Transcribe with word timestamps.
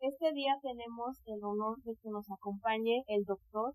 Este 0.00 0.32
día 0.32 0.58
tenemos 0.60 1.22
el 1.26 1.38
honor 1.44 1.78
de 1.84 1.94
que 2.02 2.10
nos 2.10 2.26
acompañe 2.32 3.04
el 3.06 3.22
doctor 3.22 3.74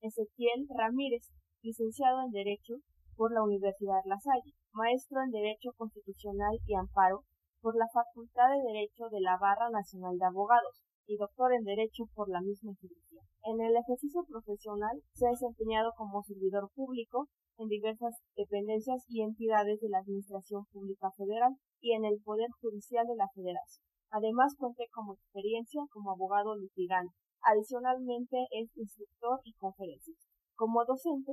Ezequiel 0.00 0.68
Ramírez, 0.70 1.26
licenciado 1.60 2.22
en 2.22 2.30
Derecho 2.30 2.74
por 3.16 3.34
la 3.34 3.42
Universidad 3.42 3.98
La 4.04 4.20
Salle, 4.20 4.54
maestro 4.70 5.24
en 5.24 5.32
Derecho 5.32 5.70
Constitucional 5.76 6.54
y 6.64 6.74
Amparo 6.76 7.24
por 7.60 7.74
la 7.74 7.88
Facultad 7.92 8.46
de 8.46 8.72
Derecho 8.72 9.08
de 9.10 9.20
la 9.20 9.36
Barra 9.38 9.70
Nacional 9.70 10.16
de 10.16 10.26
Abogados 10.26 10.84
y 11.04 11.16
doctor 11.16 11.52
en 11.52 11.64
Derecho 11.64 12.04
por 12.14 12.30
la 12.30 12.40
misma 12.40 12.70
institución. 12.70 13.26
En 13.42 13.60
el 13.60 13.74
ejercicio 13.74 14.22
profesional 14.22 15.02
se 15.14 15.26
ha 15.26 15.30
desempeñado 15.30 15.90
como 15.96 16.22
servidor 16.22 16.70
público 16.76 17.26
en 17.58 17.66
diversas 17.66 18.22
dependencias 18.36 19.04
y 19.08 19.22
entidades 19.22 19.80
de 19.80 19.88
la 19.88 19.98
Administración 19.98 20.62
Pública 20.70 21.10
Federal 21.10 21.56
y 21.80 21.94
en 21.94 22.04
el 22.04 22.22
Poder 22.22 22.50
Judicial 22.60 23.04
de 23.08 23.16
la 23.16 23.26
Federación. 23.34 23.89
Además 24.10 24.54
cuenta 24.58 24.82
como 24.92 25.14
experiencia 25.14 25.82
como 25.90 26.12
abogado 26.12 26.56
litigante. 26.56 27.14
Adicionalmente 27.42 28.36
es 28.50 28.76
instructor 28.76 29.40
y 29.44 29.52
conferencista. 29.54 30.28
Como 30.56 30.84
docente, 30.84 31.32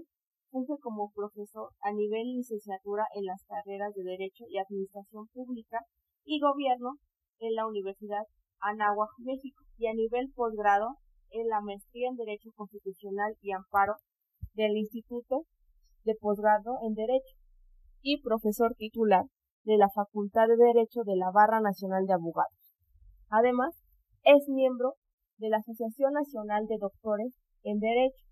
funge 0.51 0.73
como 0.81 1.11
profesor 1.11 1.71
a 1.81 1.91
nivel 1.91 2.35
licenciatura 2.35 3.05
en 3.15 3.25
las 3.25 3.43
carreras 3.45 3.93
de 3.93 4.03
Derecho 4.03 4.45
y 4.47 4.57
Administración 4.57 5.27
Pública 5.33 5.79
y 6.23 6.39
Gobierno 6.39 6.95
en 7.39 7.55
la 7.55 7.67
Universidad 7.67 8.23
Anáhuac, 8.59 9.09
México, 9.19 9.63
y 9.77 9.87
a 9.87 9.93
nivel 9.93 10.31
posgrado 10.33 10.97
en 11.29 11.47
la 11.47 11.61
maestría 11.61 12.09
en 12.09 12.15
Derecho 12.15 12.49
Constitucional 12.55 13.35
y 13.41 13.51
Amparo 13.51 13.95
del 14.53 14.77
Instituto 14.77 15.43
de 16.03 16.15
Posgrado 16.15 16.77
en 16.87 16.93
Derecho 16.93 17.35
y 18.01 18.21
profesor 18.21 18.73
titular 18.75 19.25
de 19.63 19.77
la 19.77 19.89
Facultad 19.89 20.47
de 20.47 20.55
Derecho 20.55 21.01
de 21.03 21.17
la 21.17 21.29
Barra 21.31 21.59
Nacional 21.59 22.05
de 22.05 22.13
Abogados. 22.13 22.56
Además, 23.29 23.75
es 24.23 24.47
miembro 24.47 24.95
de 25.37 25.49
la 25.49 25.57
Asociación 25.57 26.13
Nacional 26.13 26.65
de 26.67 26.77
Doctores 26.79 27.33
en 27.63 27.79
Derecho 27.79 28.25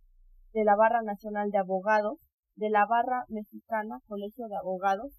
de 0.53 0.63
la 0.63 0.75
Barra 0.75 1.01
Nacional 1.01 1.51
de 1.51 1.57
Abogados, 1.57 2.19
de 2.55 2.69
la 2.69 2.85
Barra 2.85 3.25
Mexicana 3.27 3.99
Colegio 4.07 4.47
de 4.47 4.55
Abogados 4.55 5.11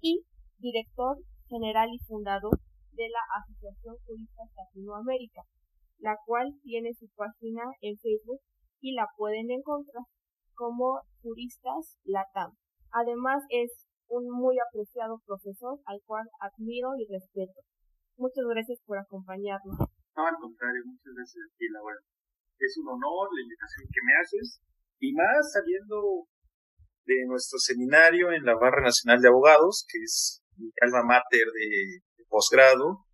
y 0.00 0.24
director 0.58 1.16
general 1.48 1.88
y 1.90 1.98
fundador 2.06 2.58
de 2.92 3.08
la 3.08 3.20
Asociación 3.40 3.96
Juristas 4.06 4.50
Latinoamérica, 4.56 5.42
la 5.98 6.18
cual 6.26 6.52
tiene 6.62 6.92
su 6.92 7.08
página 7.16 7.62
en 7.80 7.96
Facebook 7.96 8.40
y 8.80 8.92
la 8.92 9.08
pueden 9.16 9.50
encontrar 9.50 10.04
como 10.54 11.00
Juristas 11.22 11.96
Latam. 12.04 12.52
Además 12.90 13.42
es 13.48 13.86
un 14.08 14.28
muy 14.30 14.56
apreciado 14.58 15.18
profesor 15.26 15.78
al 15.86 16.00
cual 16.04 16.26
admiro 16.40 16.90
y 16.98 17.06
respeto. 17.10 17.60
Muchas 18.18 18.44
gracias 18.50 18.78
por 18.84 18.98
acompañarnos. 18.98 19.78
No, 19.78 20.26
al 20.26 20.36
contrario, 20.36 20.82
muchas 20.84 21.14
gracias 21.14 21.40
a 21.46 21.56
ti, 21.56 21.66
Laura 21.70 21.96
es 22.58 22.76
un 22.78 22.88
honor 22.88 23.28
la 23.32 23.42
invitación 23.42 23.86
que 23.86 24.02
me 24.04 24.14
haces 24.18 24.60
y 24.98 25.12
más 25.14 25.52
saliendo 25.52 26.26
de 27.06 27.24
nuestro 27.26 27.58
seminario 27.58 28.32
en 28.32 28.44
la 28.44 28.54
Barra 28.54 28.82
Nacional 28.82 29.20
de 29.20 29.28
Abogados, 29.28 29.86
que 29.88 29.98
es 30.02 30.42
mi 30.56 30.70
alma 30.82 31.02
mater 31.04 31.46
de, 31.46 32.02
posgrado 32.28 33.06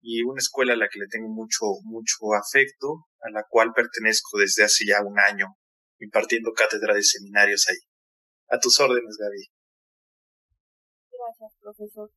y 0.00 0.22
una 0.22 0.38
escuela 0.38 0.74
a 0.74 0.76
la 0.76 0.88
que 0.88 1.00
le 1.00 1.08
tengo 1.10 1.28
mucho, 1.28 1.64
mucho 1.82 2.30
afecto, 2.38 3.06
a 3.20 3.30
la 3.30 3.42
cual 3.48 3.72
pertenezco 3.74 4.38
desde 4.38 4.62
hace 4.62 4.84
ya 4.86 5.02
un 5.02 5.18
año, 5.18 5.46
impartiendo 5.98 6.52
cátedra 6.52 6.94
de 6.94 7.02
seminarios 7.02 7.66
ahí. 7.68 7.82
A 8.48 8.60
tus 8.60 8.78
órdenes, 8.78 9.16
Gaby. 9.18 9.50
Gracias, 11.10 11.58
profesor. 11.60 12.10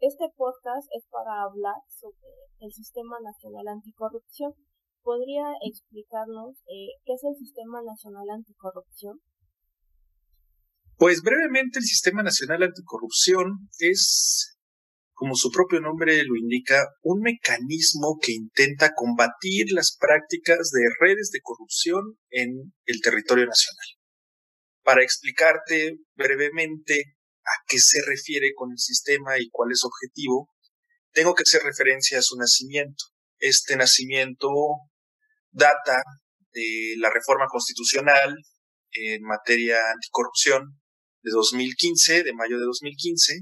Este 0.00 0.30
podcast 0.36 0.86
es 0.96 1.06
para 1.10 1.42
hablar 1.42 1.74
sobre 1.88 2.30
el 2.60 2.72
Sistema 2.72 3.16
Nacional 3.20 3.66
Anticorrupción 3.66 4.54
¿Podría 5.02 5.42
explicarnos 5.66 6.58
eh, 6.68 7.00
qué 7.04 7.14
es 7.14 7.24
el 7.24 7.34
Sistema 7.34 7.80
Nacional 7.82 8.28
Anticorrupción? 8.30 9.18
Pues 10.96 11.22
brevemente 11.22 11.78
el 11.78 11.84
Sistema 11.84 12.22
Nacional 12.22 12.62
Anticorrupción 12.62 13.70
es, 13.78 14.58
como 15.14 15.34
su 15.34 15.50
propio 15.50 15.80
nombre 15.80 16.22
lo 16.24 16.36
indica, 16.36 16.86
un 17.02 17.20
mecanismo 17.20 18.18
que 18.20 18.32
intenta 18.32 18.92
combatir 18.94 19.72
las 19.72 19.96
prácticas 19.98 20.70
de 20.70 20.82
redes 21.00 21.30
de 21.32 21.40
corrupción 21.42 22.18
en 22.30 22.74
el 22.84 23.00
territorio 23.00 23.46
nacional. 23.46 23.86
Para 24.82 25.02
explicarte 25.02 25.98
brevemente 26.14 27.17
a 27.48 27.64
qué 27.66 27.78
se 27.78 28.02
refiere 28.06 28.52
con 28.54 28.70
el 28.72 28.78
sistema 28.78 29.38
y 29.38 29.48
cuál 29.50 29.72
es 29.72 29.80
su 29.80 29.88
objetivo, 29.88 30.50
tengo 31.12 31.34
que 31.34 31.42
hacer 31.42 31.62
referencia 31.62 32.18
a 32.18 32.22
su 32.22 32.36
nacimiento. 32.36 33.04
Este 33.38 33.76
nacimiento 33.76 34.48
data 35.50 36.02
de 36.52 36.94
la 36.98 37.10
reforma 37.10 37.46
constitucional 37.48 38.36
en 38.92 39.22
materia 39.22 39.78
anticorrupción 39.92 40.80
de 41.22 41.30
2015, 41.30 42.22
de 42.22 42.32
mayo 42.34 42.58
de 42.58 42.64
2015, 42.64 43.40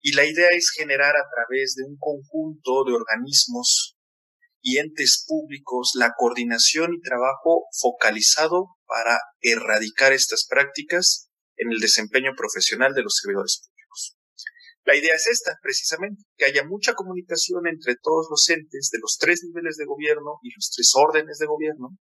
y 0.00 0.12
la 0.12 0.24
idea 0.24 0.48
es 0.52 0.70
generar 0.70 1.16
a 1.16 1.24
través 1.34 1.74
de 1.76 1.84
un 1.84 1.96
conjunto 1.98 2.84
de 2.84 2.92
organismos 2.92 3.96
y 4.60 4.78
entes 4.78 5.24
públicos 5.26 5.92
la 5.94 6.12
coordinación 6.16 6.94
y 6.94 7.00
trabajo 7.00 7.64
focalizado 7.78 8.68
para 8.86 9.18
erradicar 9.40 10.12
estas 10.12 10.46
prácticas 10.48 11.30
en 11.56 11.72
el 11.72 11.78
desempeño 11.78 12.32
profesional 12.36 12.94
de 12.94 13.02
los 13.02 13.16
servidores 13.20 13.62
públicos. 13.64 14.16
La 14.84 14.96
idea 14.96 15.14
es 15.14 15.26
esta, 15.26 15.58
precisamente, 15.62 16.22
que 16.36 16.44
haya 16.44 16.64
mucha 16.64 16.94
comunicación 16.94 17.66
entre 17.66 17.96
todos 17.96 18.26
los 18.30 18.48
entes 18.50 18.90
de 18.92 18.98
los 19.00 19.16
tres 19.18 19.42
niveles 19.42 19.76
de 19.76 19.86
gobierno 19.86 20.38
y 20.42 20.50
los 20.54 20.70
tres 20.74 20.92
órdenes 20.94 21.38
de 21.38 21.46
gobierno, 21.46 21.96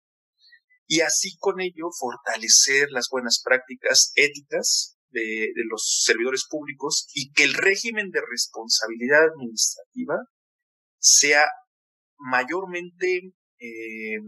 y 0.87 1.01
así 1.01 1.37
con 1.39 1.61
ello 1.61 1.91
fortalecer 1.97 2.91
las 2.91 3.09
buenas 3.11 3.41
prácticas 3.43 4.13
éticas 4.17 4.99
de, 5.11 5.53
los 5.71 6.03
servidores 6.05 6.45
públicos 6.49 7.09
y 7.15 7.33
que 7.33 7.45
el 7.45 7.55
régimen 7.55 8.11
de 8.11 8.21
responsabilidad 8.29 9.25
administrativa 9.33 10.17
sea 10.99 11.47
mayormente 12.19 13.33
eh, 13.59 14.19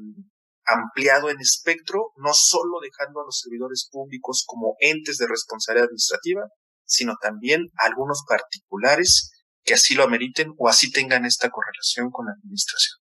ampliado 0.67 1.31
en 1.31 1.41
espectro, 1.41 2.13
no 2.17 2.33
solo 2.33 2.81
dejando 2.81 3.21
a 3.21 3.25
los 3.25 3.41
servidores 3.41 3.89
públicos 3.91 4.45
como 4.47 4.77
entes 4.81 5.19
de 5.19 5.27
responsabilidad 5.27 5.87
administrativa, 5.87 6.43
sino 6.85 7.15
también 7.21 7.71
algunos 7.77 8.25
particulares 8.29 9.31
que 9.63 9.75
así 9.75 9.95
lo 9.95 10.05
ameriten 10.05 10.53
o 10.59 10.69
así 10.69 10.91
tengan 10.91 11.25
esta 11.25 11.51
correlación 11.51 12.11
con 12.11 12.27
la 12.27 12.33
administración. 12.33 12.99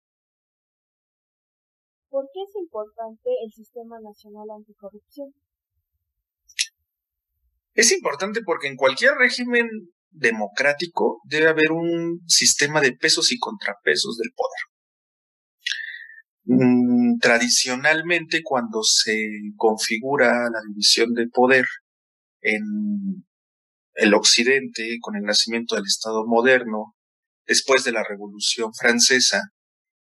¿Por 2.09 2.25
qué 2.33 2.41
es 2.43 2.57
importante 2.57 3.31
el 3.45 3.53
Sistema 3.53 4.01
Nacional 4.01 4.49
Anticorrupción? 4.57 5.33
Es 7.75 7.93
importante 7.93 8.41
porque 8.45 8.67
en 8.67 8.77
cualquier 8.77 9.15
régimen 9.15 9.69
democrático 10.11 11.21
debe 11.25 11.49
haber 11.49 11.71
un 11.71 12.21
sistema 12.27 12.81
de 12.81 12.93
pesos 12.93 13.31
y 13.31 13.39
contrapesos 13.39 14.17
del 14.17 14.33
poder. 14.35 14.79
Mm, 16.51 16.98
tradicionalmente, 17.21 18.43
cuando 18.43 18.83
se 18.83 19.17
configura 19.57 20.51
la 20.51 20.61
división 20.69 21.15
de 21.15 21.29
poder 21.29 21.65
en 22.41 23.25
el 23.95 24.15
Occidente, 24.15 24.99
con 25.01 25.17
el 25.17 25.23
nacimiento 25.23 25.75
del 25.75 25.85
Estado 25.87 26.27
moderno, 26.27 26.95
después 27.47 27.85
de 27.85 27.93
la 27.93 28.05
Revolución 28.09 28.73
Francesa, 28.75 29.41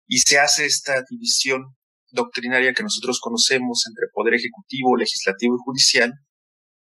y 0.07 0.19
se 0.19 0.39
hace 0.39 0.67
esta 0.67 1.03
división 1.09 1.77
doctrinaria 2.11 2.73
que 2.73 2.83
nosotros 2.83 3.21
conocemos 3.21 3.85
entre 3.87 4.07
poder 4.13 4.35
ejecutivo, 4.35 4.97
legislativo 4.97 5.57
y 5.57 5.63
judicial, 5.65 6.13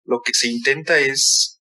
lo 0.05 0.21
que 0.25 0.33
se 0.35 0.49
intenta 0.49 0.99
es 0.99 1.61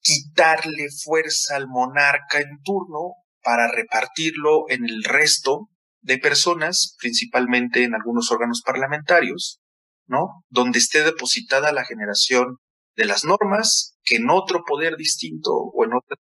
quitarle 0.00 0.88
fuerza 1.02 1.56
al 1.56 1.66
monarca 1.68 2.38
en 2.38 2.60
turno 2.62 3.14
para 3.42 3.70
repartirlo 3.70 4.68
en 4.68 4.84
el 4.84 5.04
resto 5.04 5.68
de 6.06 6.18
personas, 6.18 6.94
principalmente 7.00 7.82
en 7.82 7.92
algunos 7.92 8.30
órganos 8.30 8.62
parlamentarios, 8.64 9.60
¿no? 10.06 10.44
Donde 10.48 10.78
esté 10.78 11.02
depositada 11.02 11.72
la 11.72 11.84
generación 11.84 12.58
de 12.94 13.06
las 13.06 13.24
normas, 13.24 13.98
que 14.04 14.16
en 14.16 14.30
otro 14.30 14.62
poder 14.64 14.96
distinto 14.96 15.50
o 15.50 15.84
en 15.84 15.94
otras 15.94 16.20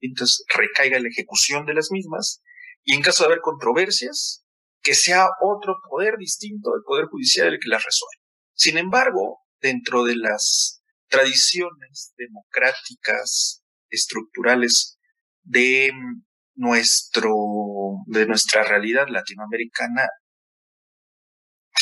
distintas 0.00 0.42
recaiga 0.52 0.98
la 0.98 1.08
ejecución 1.08 1.64
de 1.64 1.74
las 1.74 1.92
mismas, 1.92 2.42
y 2.82 2.94
en 2.94 3.02
caso 3.02 3.22
de 3.22 3.28
haber 3.28 3.40
controversias, 3.40 4.44
que 4.82 4.94
sea 4.94 5.28
otro 5.40 5.76
poder 5.88 6.16
distinto 6.18 6.72
del 6.72 6.82
Poder 6.84 7.06
Judicial 7.06 7.54
el 7.54 7.60
que 7.60 7.68
las 7.68 7.84
resuelva. 7.84 8.20
Sin 8.52 8.78
embargo, 8.78 9.42
dentro 9.60 10.02
de 10.02 10.16
las 10.16 10.82
tradiciones 11.08 12.12
democráticas 12.18 13.62
estructurales 13.90 14.98
de 15.44 15.92
nuestro 16.54 17.32
de 18.06 18.26
nuestra 18.26 18.62
realidad 18.62 19.06
latinoamericana 19.08 20.08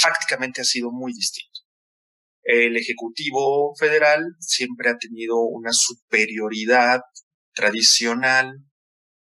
prácticamente 0.01 0.63
ha 0.63 0.65
sido 0.65 0.91
muy 0.91 1.13
distinto. 1.13 1.61
El 2.43 2.77
Ejecutivo 2.77 3.75
Federal 3.77 4.35
siempre 4.41 4.91
ha 4.91 4.97
tenido 4.97 5.37
una 5.43 5.71
superioridad 5.73 7.01
tradicional 7.55 8.65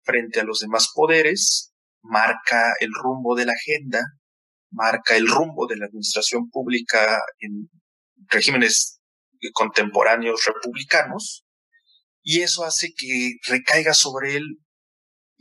frente 0.03 0.39
a 0.39 0.43
los 0.43 0.59
demás 0.59 0.89
poderes, 0.93 1.73
marca 2.01 2.73
el 2.79 2.89
rumbo 2.91 3.35
de 3.35 3.45
la 3.45 3.53
agenda, 3.53 4.01
marca 4.71 5.15
el 5.15 5.27
rumbo 5.27 5.67
de 5.67 5.77
la 5.77 5.85
administración 5.85 6.49
pública 6.49 7.21
en 7.39 7.69
regímenes 8.27 8.99
contemporáneos 9.53 10.45
republicanos, 10.45 11.45
y 12.23 12.41
eso 12.41 12.63
hace 12.63 12.93
que 12.95 13.33
recaiga 13.47 13.93
sobre 13.93 14.37
él 14.37 14.62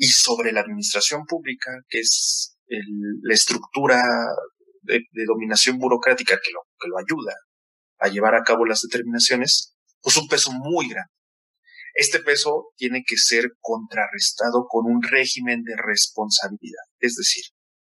y 0.02 0.08
sobre 0.08 0.50
la 0.50 0.62
administración 0.62 1.26
pública, 1.26 1.70
que 1.88 2.00
es 2.00 2.58
la 3.22 3.34
estructura 3.34 4.02
de, 4.80 5.00
dominación 5.28 5.78
burocrática 5.78 6.40
que 6.42 6.50
lo, 6.50 6.62
que 6.80 6.88
lo 6.88 6.98
ayuda 6.98 7.36
a 7.98 8.08
llevar 8.08 8.34
a 8.34 8.42
cabo 8.42 8.64
las 8.64 8.80
determinaciones, 8.80 9.76
pues 10.00 10.16
un 10.16 10.26
peso 10.26 10.50
muy 10.50 10.88
grande. 10.88 11.12
Este 11.94 12.18
peso 12.18 12.72
tiene 12.74 13.04
que 13.06 13.16
ser 13.16 13.52
contrarrestado 13.60 14.66
con 14.68 14.86
un 14.86 15.04
régimen 15.04 15.62
de 15.62 15.76
responsabilidad. 15.76 16.82
Es 16.98 17.14
decir, 17.14 17.44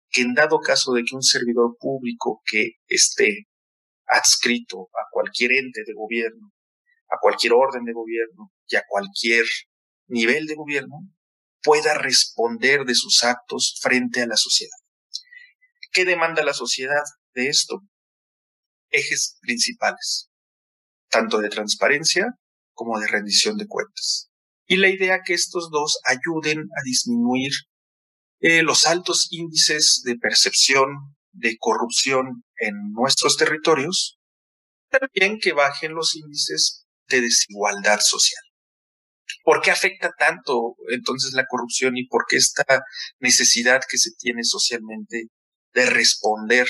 que 0.09 0.21
en 0.21 0.35
dado 0.35 0.62
caso 0.62 0.94
de 0.94 1.03
que 1.03 1.17
un 1.17 1.21
servidor 1.21 1.75
público 1.77 2.41
que 2.50 2.75
esté 2.88 3.47
adscrito 4.06 4.88
a 4.94 5.03
cualquier 5.12 5.51
ente 5.51 5.83
de 5.85 5.94
gobierno, 5.94 6.53
a 7.09 7.17
cualquier 7.19 7.51
orden 7.51 7.83
de 7.83 7.91
gobierno 7.91 8.53
y 8.69 8.77
a 8.77 8.83
cualquier 8.88 9.44
nivel 10.07 10.47
de 10.47 10.56
gobierno, 10.56 11.09
pueda 11.65 11.95
responder 11.95 12.85
de 12.85 12.94
sus 12.94 13.23
actos 13.23 13.79
frente 13.81 14.21
a 14.21 14.27
la 14.27 14.38
sociedad. 14.38 14.77
¿Qué 15.91 16.06
demanda 16.06 16.44
la 16.44 16.53
sociedad 16.53 17.03
de 17.33 17.47
esto? 17.50 17.81
Ejes 18.91 19.38
principales, 19.41 20.29
tanto 21.09 21.39
de 21.39 21.50
transparencia 21.50 22.27
como 22.73 23.00
de 23.00 23.07
rendición 23.07 23.57
de 23.57 23.67
cuentas. 23.67 24.29
Y 24.67 24.77
la 24.77 24.89
idea 24.89 25.21
que 25.25 25.33
estos 25.33 25.69
dos 25.71 26.00
ayuden 26.06 26.59
a 26.59 26.83
disminuir 26.83 27.51
eh, 28.41 28.62
los 28.62 28.85
altos 28.85 29.27
índices 29.31 30.01
de 30.06 30.17
percepción 30.17 31.15
de 31.31 31.57
corrupción 31.59 32.44
en 32.57 32.91
nuestros 32.91 33.38
territorios, 33.38 34.19
también 34.89 35.39
que 35.39 35.53
bajen 35.53 35.95
los 35.95 36.15
índices 36.15 36.85
de 37.07 37.21
desigualdad 37.21 38.00
social. 38.01 38.44
¿Por 39.44 39.62
qué 39.62 39.72
afecta 39.72 40.12
tanto 40.18 40.75
entonces 40.89 41.33
la 41.33 41.45
corrupción 41.48 41.98
y 41.98 42.07
por 42.07 42.25
qué 42.27 42.38
esta 42.38 42.83
necesidad 43.19 43.81
que 43.89 43.98
se 43.98 44.12
tiene 44.18 44.44
socialmente 44.44 45.30
de 45.74 45.86
responder 45.86 46.68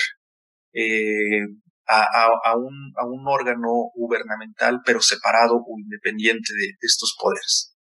eh, 0.72 1.46
a, 1.88 2.56
un, 2.56 3.28
órgano 3.28 3.90
gubernamental, 3.94 4.80
pero 4.84 5.00
separado 5.00 5.56
o 5.56 5.78
independiente 5.78 6.52
de, 6.52 6.72
estos 6.80 7.16
poderes. 7.20 7.76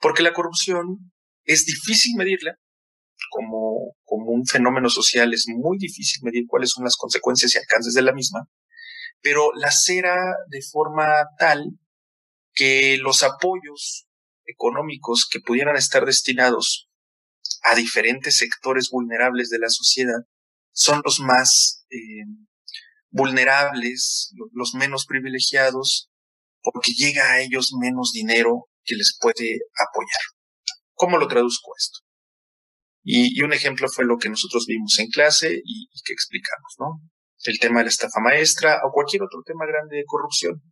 Porque 0.00 0.22
la 0.22 0.32
corrupción 0.32 1.12
es 1.44 1.64
difícil 1.66 2.16
medirla, 2.16 2.56
como, 3.30 3.94
como 4.04 4.30
un 4.32 4.46
fenómeno 4.46 4.88
social 4.88 5.32
es 5.32 5.46
muy 5.48 5.78
difícil 5.78 6.22
medir 6.24 6.44
cuáles 6.48 6.70
son 6.70 6.84
las 6.84 6.96
consecuencias 6.96 7.54
y 7.54 7.58
alcances 7.58 7.94
de 7.94 8.02
la 8.02 8.12
misma, 8.12 8.48
pero 9.20 9.52
la 9.54 9.70
cera 9.70 10.16
de 10.48 10.60
forma 10.62 11.28
tal 11.38 11.64
que 12.54 12.98
los 12.98 13.22
apoyos 13.22 14.06
económicos 14.46 15.26
que 15.30 15.40
pudieran 15.40 15.76
estar 15.76 16.04
destinados 16.04 16.88
a 17.62 17.74
diferentes 17.74 18.36
sectores 18.36 18.88
vulnerables 18.90 19.48
de 19.50 19.58
la 19.58 19.68
sociedad 19.68 20.20
son 20.72 21.02
los 21.04 21.20
más 21.20 21.84
eh, 21.90 22.24
vulnerables, 23.10 24.32
los 24.52 24.74
menos 24.74 25.06
privilegiados, 25.06 26.10
porque 26.62 26.92
llega 26.92 27.32
a 27.32 27.40
ellos 27.40 27.70
menos 27.78 28.12
dinero 28.12 28.68
que 28.84 28.96
les 28.96 29.16
puede 29.20 29.60
apoyar. 29.76 30.22
¿Cómo 30.94 31.18
lo 31.18 31.28
traduzco 31.28 31.72
esto? 31.76 32.00
Y, 33.04 33.42
un 33.42 33.52
ejemplo 33.52 33.88
fue 33.88 34.04
lo 34.04 34.16
que 34.16 34.28
nosotros 34.28 34.64
vimos 34.66 34.98
en 34.98 35.08
clase 35.08 35.60
y, 35.64 35.88
que 36.04 36.12
explicamos, 36.12 36.74
¿no? 36.78 37.00
El 37.44 37.58
tema 37.58 37.80
de 37.80 37.86
la 37.86 37.90
estafa 37.90 38.20
maestra 38.20 38.80
o 38.86 38.92
cualquier 38.92 39.22
otro 39.24 39.42
tema 39.44 39.66
grande 39.66 39.96
de 39.96 40.04
corrupción. 40.06 40.62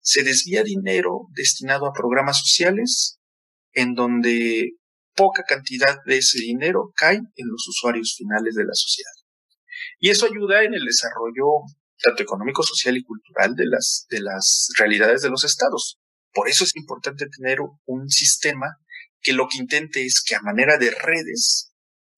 Se 0.00 0.22
desvía 0.22 0.62
dinero 0.62 1.26
destinado 1.34 1.86
a 1.86 1.92
programas 1.92 2.38
sociales 2.38 3.19
en 3.72 3.94
donde 3.94 4.72
poca 5.14 5.42
cantidad 5.44 5.98
de 6.06 6.18
ese 6.18 6.38
dinero 6.38 6.92
cae 6.96 7.16
en 7.16 7.48
los 7.48 7.66
usuarios 7.68 8.14
finales 8.16 8.54
de 8.54 8.64
la 8.64 8.74
sociedad. 8.74 9.12
Y 9.98 10.10
eso 10.10 10.26
ayuda 10.26 10.62
en 10.62 10.74
el 10.74 10.84
desarrollo 10.84 11.46
tanto 12.02 12.22
económico, 12.22 12.62
social 12.62 12.96
y 12.96 13.04
cultural 13.04 13.54
de 13.54 13.66
las, 13.66 14.06
de 14.08 14.20
las 14.20 14.68
realidades 14.78 15.22
de 15.22 15.30
los 15.30 15.44
estados. 15.44 15.98
Por 16.32 16.48
eso 16.48 16.64
es 16.64 16.74
importante 16.76 17.26
tener 17.26 17.58
un 17.84 18.08
sistema 18.08 18.78
que 19.20 19.32
lo 19.32 19.48
que 19.48 19.58
intente 19.58 20.04
es 20.04 20.22
que 20.26 20.34
a 20.34 20.40
manera 20.40 20.78
de 20.78 20.90
redes 20.90 21.72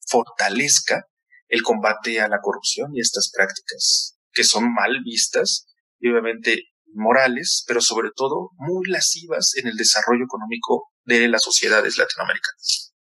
fortalezca 0.07 1.07
el 1.49 1.63
combate 1.63 2.21
a 2.21 2.29
la 2.29 2.41
corrupción 2.41 2.93
y 2.95 3.01
estas 3.01 3.31
prácticas 3.35 4.17
que 4.33 4.45
son 4.45 4.73
mal 4.73 5.03
vistas 5.05 5.67
y 5.99 6.09
obviamente 6.09 6.63
morales, 6.94 7.65
pero 7.67 7.81
sobre 7.81 8.11
todo 8.15 8.50
muy 8.56 8.89
lascivas 8.89 9.53
en 9.56 9.69
el 9.69 9.77
desarrollo 9.77 10.25
económico 10.25 10.91
de 11.05 11.29
las 11.29 11.43
sociedades 11.43 11.99
latinoamericanas. 11.99 12.94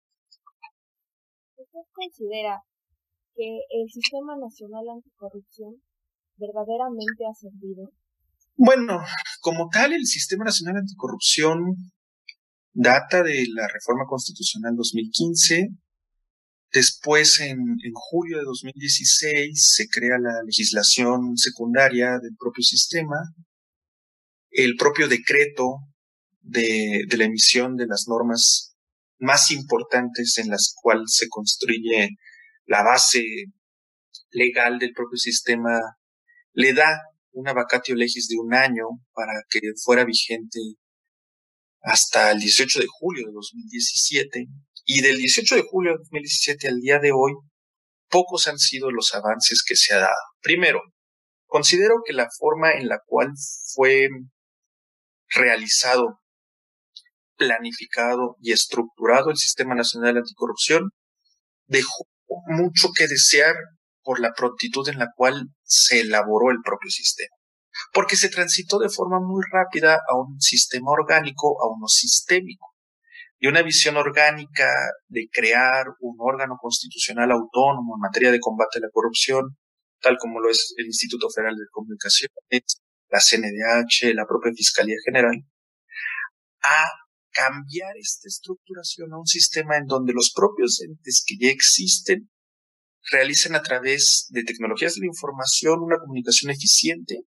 ¿Usted 1.56 1.80
considera 1.92 2.62
que 3.34 3.60
el 3.70 3.90
Sistema 3.90 4.36
Nacional 4.36 4.84
Anticorrupción 4.94 5.82
verdaderamente 6.36 7.24
ha 7.30 7.34
servido? 7.34 7.92
Bueno, 8.56 9.00
como 9.40 9.68
tal, 9.68 9.92
el 9.92 10.06
Sistema 10.06 10.44
Nacional 10.44 10.76
Anticorrupción 10.76 11.76
data 12.72 13.22
de 13.22 13.46
la 13.54 13.66
reforma 13.68 14.04
constitucional 14.06 14.74
2015. 14.76 15.68
Después, 16.72 17.40
en, 17.40 17.58
julio 17.94 18.38
de 18.38 18.44
2016, 18.44 19.74
se 19.74 19.88
crea 19.88 20.18
la 20.18 20.42
legislación 20.44 21.36
secundaria 21.36 22.18
del 22.20 22.36
propio 22.38 22.62
sistema. 22.62 23.16
El 24.50 24.76
propio 24.76 25.08
decreto 25.08 25.78
de, 26.40 27.04
de 27.08 27.16
la 27.16 27.24
emisión 27.24 27.76
de 27.76 27.86
las 27.86 28.06
normas 28.08 28.74
más 29.18 29.50
importantes 29.50 30.38
en 30.38 30.48
las 30.48 30.74
cuales 30.80 31.14
se 31.14 31.28
construye 31.28 32.10
la 32.66 32.82
base 32.82 33.22
legal 34.30 34.78
del 34.78 34.92
propio 34.92 35.18
sistema 35.18 35.78
le 36.52 36.72
da 36.72 37.00
una 37.32 37.52
vacatio 37.52 37.94
legis 37.94 38.28
de 38.28 38.36
un 38.38 38.54
año 38.54 38.86
para 39.12 39.32
que 39.48 39.60
fuera 39.82 40.04
vigente 40.04 40.58
hasta 41.82 42.32
el 42.32 42.40
18 42.40 42.80
de 42.80 42.86
julio 42.88 43.26
de 43.26 43.32
2017 43.32 44.46
y 44.84 45.00
del 45.00 45.18
18 45.18 45.56
de 45.56 45.62
julio 45.62 45.92
de 45.92 45.98
2017 45.98 46.68
al 46.68 46.80
día 46.80 46.98
de 46.98 47.12
hoy 47.12 47.32
pocos 48.08 48.48
han 48.48 48.58
sido 48.58 48.90
los 48.90 49.14
avances 49.14 49.62
que 49.66 49.76
se 49.76 49.94
ha 49.94 49.98
dado. 49.98 50.14
Primero, 50.40 50.80
considero 51.46 52.02
que 52.04 52.12
la 52.12 52.28
forma 52.38 52.72
en 52.72 52.88
la 52.88 53.00
cual 53.06 53.28
fue 53.74 54.08
realizado, 55.30 56.20
planificado 57.36 58.36
y 58.40 58.52
estructurado 58.52 59.30
el 59.30 59.36
Sistema 59.36 59.74
Nacional 59.74 60.18
Anticorrupción 60.18 60.90
dejó 61.66 62.04
mucho 62.46 62.90
que 62.96 63.06
desear 63.06 63.54
por 64.02 64.20
la 64.20 64.32
prontitud 64.36 64.88
en 64.88 64.98
la 64.98 65.08
cual 65.14 65.48
se 65.62 66.00
elaboró 66.00 66.50
el 66.50 66.58
propio 66.64 66.90
sistema. 66.90 67.34
Porque 67.92 68.16
se 68.16 68.28
transitó 68.28 68.78
de 68.78 68.88
forma 68.88 69.20
muy 69.20 69.42
rápida 69.50 69.94
a 69.94 70.16
un 70.16 70.40
sistema 70.40 70.90
orgánico, 70.90 71.62
a 71.62 71.68
uno 71.68 71.86
sistémico, 71.86 72.66
y 73.38 73.46
una 73.46 73.62
visión 73.62 73.96
orgánica 73.96 74.70
de 75.08 75.28
crear 75.32 75.86
un 76.00 76.16
órgano 76.18 76.56
constitucional 76.60 77.30
autónomo 77.30 77.96
en 77.96 78.00
materia 78.00 78.30
de 78.30 78.38
combate 78.38 78.78
a 78.78 78.82
la 78.82 78.90
corrupción, 78.92 79.56
tal 80.00 80.18
como 80.18 80.40
lo 80.40 80.50
es 80.50 80.74
el 80.76 80.86
Instituto 80.86 81.28
Federal 81.30 81.56
de 81.56 81.64
Comunicaciones, 81.70 82.79
la 83.10 83.20
CNDH, 83.20 84.14
la 84.14 84.26
propia 84.26 84.52
Fiscalía 84.54 84.96
General, 85.04 85.36
a 86.62 86.84
cambiar 87.32 87.96
esta 87.96 88.28
estructuración 88.28 89.12
a 89.12 89.18
un 89.18 89.26
sistema 89.26 89.76
en 89.76 89.86
donde 89.86 90.12
los 90.12 90.32
propios 90.34 90.80
entes 90.80 91.24
que 91.26 91.36
ya 91.38 91.50
existen 91.50 92.30
realicen 93.10 93.54
a 93.54 93.62
través 93.62 94.26
de 94.30 94.44
tecnologías 94.44 94.94
de 94.94 95.00
la 95.00 95.06
información 95.06 95.80
una 95.80 95.98
comunicación 95.98 96.50
eficiente 96.50 97.24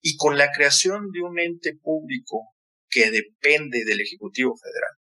y 0.00 0.16
con 0.16 0.38
la 0.38 0.50
creación 0.52 1.10
de 1.12 1.22
un 1.22 1.38
ente 1.38 1.74
público 1.74 2.54
que 2.88 3.10
depende 3.10 3.84
del 3.84 4.00
Ejecutivo 4.00 4.54
Federal, 4.56 4.92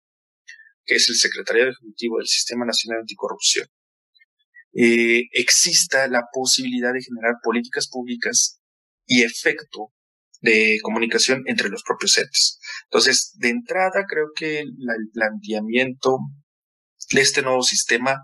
que 0.86 0.96
es 0.96 1.08
el 1.10 1.16
Secretariado 1.16 1.72
Ejecutivo 1.72 2.18
del 2.18 2.28
Sistema 2.28 2.66
Nacional 2.66 3.02
Anticorrupción, 3.02 3.68
eh, 4.74 5.24
exista 5.32 6.08
la 6.08 6.24
posibilidad 6.32 6.94
de 6.94 7.02
generar 7.02 7.36
políticas 7.42 7.88
públicas 7.88 8.60
y 9.06 9.24
efecto 9.24 9.94
de 10.42 10.78
comunicación 10.84 11.44
entre 11.48 11.70
los 11.70 11.84
propios 11.84 12.18
entes. 12.18 12.60
Entonces, 12.86 13.34
de 13.38 13.50
entrada, 13.50 14.06
creo 14.08 14.28
que 14.36 14.60
el 14.60 15.10
planteamiento 15.14 16.18
de 17.12 17.22
este 17.22 17.42
nuevo 17.42 17.64
sistema 17.64 18.18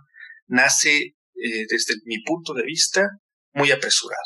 nace 0.48 1.16
eh, 1.36 1.66
desde 1.68 1.96
mi 2.06 2.22
punto 2.24 2.54
de 2.54 2.64
vista, 2.64 3.08
muy 3.54 3.72
apresurado. 3.72 4.24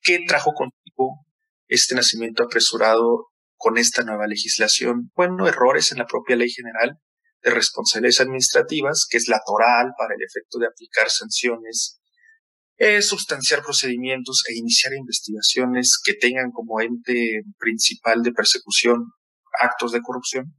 ¿Qué 0.00 0.20
trajo 0.26 0.52
contigo 0.52 1.24
este 1.68 1.94
nacimiento 1.94 2.44
apresurado 2.44 3.28
con 3.56 3.78
esta 3.78 4.02
nueva 4.02 4.26
legislación? 4.26 5.10
Bueno, 5.14 5.46
errores 5.46 5.92
en 5.92 5.98
la 5.98 6.06
propia 6.06 6.36
ley 6.36 6.50
general 6.50 6.98
de 7.42 7.50
responsabilidades 7.50 8.20
administrativas, 8.20 9.06
que 9.08 9.18
es 9.18 9.28
la 9.28 9.40
toral 9.46 9.92
para 9.96 10.14
el 10.14 10.22
efecto 10.22 10.58
de 10.58 10.66
aplicar 10.66 11.10
sanciones, 11.10 12.00
es 12.76 13.08
sustanciar 13.08 13.62
procedimientos 13.62 14.42
e 14.48 14.56
iniciar 14.56 14.92
investigaciones 14.94 15.98
que 16.02 16.14
tengan 16.14 16.50
como 16.50 16.80
ente 16.80 17.42
principal 17.58 18.22
de 18.22 18.32
persecución 18.32 19.12
actos 19.60 19.92
de 19.92 20.02
corrupción, 20.02 20.54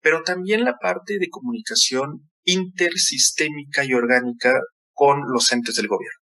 pero 0.00 0.22
también 0.22 0.64
la 0.64 0.78
parte 0.78 1.18
de 1.18 1.28
comunicación 1.28 2.30
intersistémica 2.44 3.84
y 3.84 3.92
orgánica 3.92 4.58
con 4.92 5.20
los 5.30 5.52
entes 5.52 5.74
del 5.76 5.88
gobierno. 5.88 6.18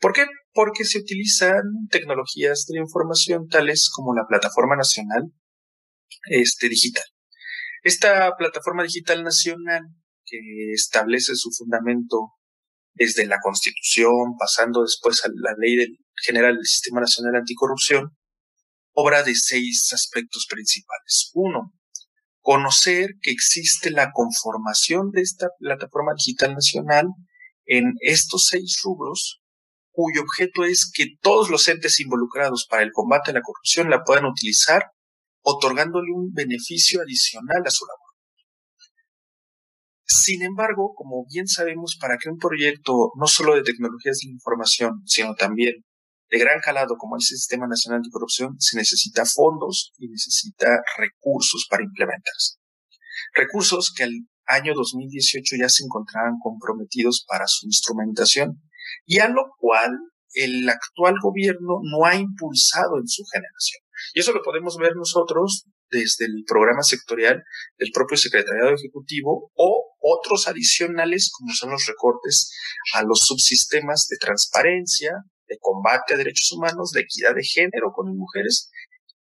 ¿Por 0.00 0.14
qué? 0.14 0.26
Porque 0.54 0.84
se 0.84 0.98
utilizan 0.98 1.62
tecnologías 1.90 2.64
de 2.66 2.80
información 2.80 3.46
tales 3.48 3.90
como 3.94 4.14
la 4.14 4.26
plataforma 4.26 4.74
nacional 4.74 5.24
este, 6.30 6.68
digital. 6.68 7.04
Esta 7.82 8.34
plataforma 8.36 8.82
digital 8.82 9.22
nacional 9.22 9.82
que 10.24 10.72
establece 10.72 11.34
su 11.34 11.50
fundamento 11.50 12.32
desde 12.94 13.26
la 13.26 13.38
Constitución, 13.40 14.36
pasando 14.38 14.82
después 14.82 15.24
a 15.24 15.28
la 15.28 15.54
Ley 15.58 15.98
General 16.22 16.56
del 16.56 16.66
Sistema 16.66 17.00
Nacional 17.00 17.36
Anticorrupción, 17.36 18.16
obra 18.92 19.22
de 19.22 19.34
seis 19.34 19.92
aspectos 19.92 20.46
principales. 20.48 21.30
Uno, 21.34 21.72
conocer 22.40 23.14
que 23.22 23.30
existe 23.30 23.90
la 23.90 24.12
conformación 24.12 25.10
de 25.10 25.22
esta 25.22 25.48
plataforma 25.58 26.12
digital 26.16 26.54
nacional 26.54 27.06
en 27.66 27.94
estos 28.00 28.48
seis 28.48 28.80
rubros, 28.82 29.40
cuyo 29.92 30.22
objeto 30.22 30.64
es 30.64 30.90
que 30.92 31.16
todos 31.20 31.50
los 31.50 31.68
entes 31.68 32.00
involucrados 32.00 32.66
para 32.68 32.82
el 32.82 32.92
combate 32.92 33.30
a 33.30 33.34
la 33.34 33.42
corrupción 33.42 33.90
la 33.90 34.02
puedan 34.02 34.24
utilizar, 34.24 34.90
otorgándole 35.42 36.12
un 36.12 36.32
beneficio 36.32 37.00
adicional 37.00 37.62
a 37.64 37.70
su 37.70 37.84
labor. 37.86 38.09
Sin 40.12 40.42
embargo, 40.42 40.92
como 40.96 41.24
bien 41.32 41.46
sabemos, 41.46 41.96
para 42.00 42.18
que 42.18 42.28
un 42.28 42.36
proyecto 42.36 43.12
no 43.14 43.28
solo 43.28 43.54
de 43.54 43.62
tecnologías 43.62 44.18
de 44.18 44.26
la 44.26 44.32
información, 44.32 45.02
sino 45.06 45.36
también 45.36 45.84
de 46.28 46.38
gran 46.38 46.60
calado 46.60 46.96
como 46.98 47.14
el 47.14 47.22
Sistema 47.22 47.68
Nacional 47.68 48.02
de 48.02 48.10
Corrupción, 48.10 48.56
se 48.58 48.76
necesita 48.76 49.24
fondos 49.24 49.92
y 49.98 50.08
necesita 50.08 50.82
recursos 50.98 51.64
para 51.70 51.84
implementarse. 51.84 52.56
Recursos 53.34 53.92
que 53.96 54.02
al 54.02 54.12
año 54.46 54.74
2018 54.74 55.54
ya 55.60 55.68
se 55.68 55.84
encontraban 55.84 56.38
comprometidos 56.42 57.24
para 57.28 57.46
su 57.46 57.66
instrumentación 57.66 58.60
y 59.06 59.20
a 59.20 59.28
lo 59.28 59.54
cual 59.58 59.92
el 60.34 60.68
actual 60.68 61.14
gobierno 61.22 61.78
no 61.84 62.04
ha 62.04 62.16
impulsado 62.16 62.98
en 62.98 63.06
su 63.06 63.22
generación. 63.32 63.82
Y 64.14 64.20
eso 64.20 64.32
lo 64.32 64.42
podemos 64.42 64.76
ver 64.76 64.96
nosotros 64.96 65.66
desde 65.90 66.26
el 66.26 66.44
programa 66.46 66.82
sectorial 66.82 67.42
del 67.78 67.90
propio 67.92 68.16
Secretariado 68.16 68.74
Ejecutivo 68.74 69.50
o 69.54 69.96
otros 70.00 70.48
adicionales 70.48 71.30
como 71.36 71.52
son 71.52 71.70
los 71.70 71.86
recortes 71.86 72.52
a 72.94 73.02
los 73.02 73.20
subsistemas 73.20 74.06
de 74.08 74.16
transparencia, 74.18 75.12
de 75.46 75.58
combate 75.60 76.14
a 76.14 76.16
derechos 76.16 76.52
humanos, 76.52 76.92
de 76.92 77.02
equidad 77.02 77.34
de 77.34 77.44
género 77.44 77.92
con 77.92 78.16
mujeres, 78.16 78.70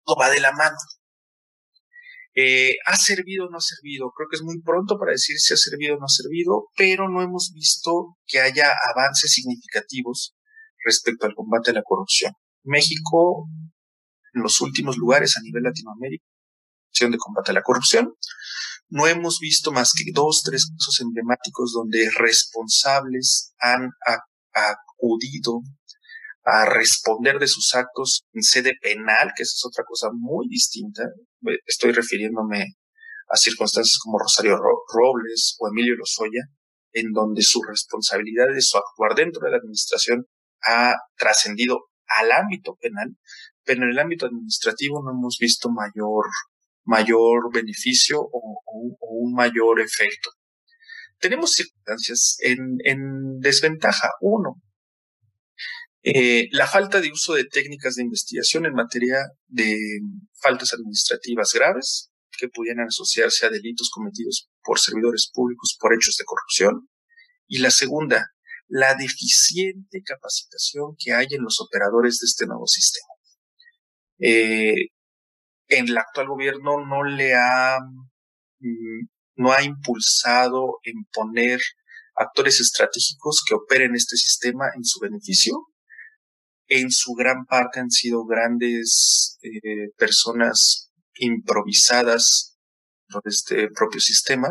todo 0.04 0.18
va 0.18 0.30
de 0.30 0.40
la 0.40 0.52
mano. 0.54 0.78
Eh, 2.38 2.76
¿Ha 2.86 2.98
servido 2.98 3.46
o 3.46 3.50
no 3.50 3.58
ha 3.58 3.62
servido? 3.62 4.12
Creo 4.12 4.28
que 4.30 4.36
es 4.36 4.44
muy 4.44 4.62
pronto 4.62 4.98
para 5.00 5.14
decir 5.14 5.38
si 5.40 5.54
ha 5.54 5.58
servido 5.58 5.96
o 5.96 6.00
no 6.00 6.06
ha 6.06 6.10
servido, 6.10 6.68
pero 6.76 7.10
no 7.10 7.22
hemos 7.22 7.52
visto 7.54 8.18
que 8.28 8.40
haya 8.40 8.72
avances 8.94 9.32
significativos 9.32 10.36
respecto 10.84 11.26
al 11.26 11.34
combate 11.34 11.72
a 11.72 11.76
la 11.76 11.84
corrupción. 11.84 12.34
México, 12.64 13.48
en 14.34 14.42
los 14.42 14.60
últimos 14.60 14.98
lugares 14.98 15.38
a 15.38 15.42
nivel 15.42 15.64
Latinoamérica, 15.64 16.26
de 17.04 17.18
combate 17.18 17.52
a 17.52 17.56
la 17.56 17.62
corrupción. 17.62 18.14
No 18.88 19.08
hemos 19.08 19.40
visto 19.40 19.72
más 19.72 19.94
que 19.94 20.12
dos, 20.14 20.44
tres 20.44 20.70
casos 20.78 21.02
emblemáticos 21.02 21.74
donde 21.74 22.10
responsables 22.18 23.54
han 23.60 23.90
acudido 24.54 25.62
a 26.46 26.66
responder 26.66 27.40
de 27.40 27.48
sus 27.48 27.74
actos 27.74 28.24
en 28.34 28.44
sede 28.44 28.74
penal, 28.82 29.32
que 29.36 29.44
esa 29.44 29.56
es 29.56 29.66
otra 29.66 29.84
cosa 29.84 30.10
muy 30.14 30.48
distinta. 30.48 31.04
Estoy 31.66 31.92
refiriéndome 31.92 32.76
a 33.30 33.38
circunstancias 33.38 33.98
como 34.02 34.20
Rosario 34.20 34.58
Robles 34.58 35.56
o 35.60 35.68
Emilio 35.68 35.96
Lozoya, 35.96 36.44
en 36.94 37.12
donde 37.12 37.42
su 37.42 37.62
responsabilidad 37.64 38.46
de 38.54 38.62
su 38.62 38.78
actuar 38.78 39.16
dentro 39.16 39.42
de 39.44 39.52
la 39.52 39.58
administración 39.58 40.28
ha 40.64 40.94
trascendido 41.18 41.90
al 42.08 42.32
ámbito 42.32 42.78
penal, 42.80 43.18
pero 43.64 43.84
en 43.84 43.90
el 43.90 44.00
ámbito 44.00 44.28
administrativo 44.28 45.02
no 45.04 45.12
hemos 45.12 45.38
visto 45.40 45.70
mayor 45.70 46.26
mayor 46.86 47.52
beneficio 47.54 48.20
o, 48.22 48.62
un 49.02 49.34
mayor 49.34 49.82
efecto. 49.82 50.30
Tenemos 51.20 51.54
circunstancias 51.54 52.38
en, 52.42 53.40
desventaja. 53.40 54.10
Uno, 54.22 54.62
eh, 56.04 56.48
la 56.52 56.68
falta 56.68 57.02
de 57.02 57.12
uso 57.12 57.34
de 57.34 57.46
técnicas 57.46 57.96
de 57.96 58.04
investigación 58.04 58.66
en 58.66 58.74
materia 58.74 59.18
de 59.48 59.78
faltas 60.40 60.74
administrativas 60.74 61.52
graves 61.54 62.12
que 62.38 62.50
pudieran 62.50 62.88
asociarse 62.88 63.46
a 63.46 63.50
delitos 63.50 63.90
cometidos 63.90 64.50
por 64.64 64.80
servidores 64.80 65.30
públicos 65.34 65.76
por 65.80 65.94
hechos 65.94 66.18
de 66.18 66.26
corrupción. 66.26 66.90
Y 67.48 67.60
la 67.60 67.72
segunda, 67.72 68.28
la 68.68 68.96
deficiente 68.96 70.02
capacitación 70.04 70.96
que 71.00 71.14
hay 71.14 71.28
en 71.32 71.44
los 71.44 71.60
operadores 71.62 72.20
de 72.20 72.26
este 72.26 72.46
nuevo 72.46 72.68
sistema. 72.68 73.08
Eh, 74.20 74.90
en 75.68 75.90
el 75.90 75.98
actual 75.98 76.28
gobierno 76.28 76.86
no 76.86 77.04
le 77.04 77.34
ha, 77.36 77.80
mm, 78.60 79.08
no 79.38 79.52
ha 79.52 79.64
impulsado 79.64 80.80
en 80.84 81.06
poner 81.14 81.60
actores 82.16 82.60
estratégicos 82.60 83.44
que 83.48 83.56
operen 83.56 83.96
este 83.96 84.16
sistema 84.16 84.66
en 84.76 84.84
su 84.84 85.00
beneficio. 85.00 85.54
En 86.68 86.90
su 86.90 87.14
gran 87.14 87.46
parte 87.46 87.80
han 87.80 87.92
sido 87.92 88.26
grandes 88.26 89.38
eh, 89.44 89.92
personas 89.98 90.92
improvisadas 91.16 92.58
por 93.10 93.22
este 93.26 93.70
propio 93.70 94.00
sistema, 94.00 94.50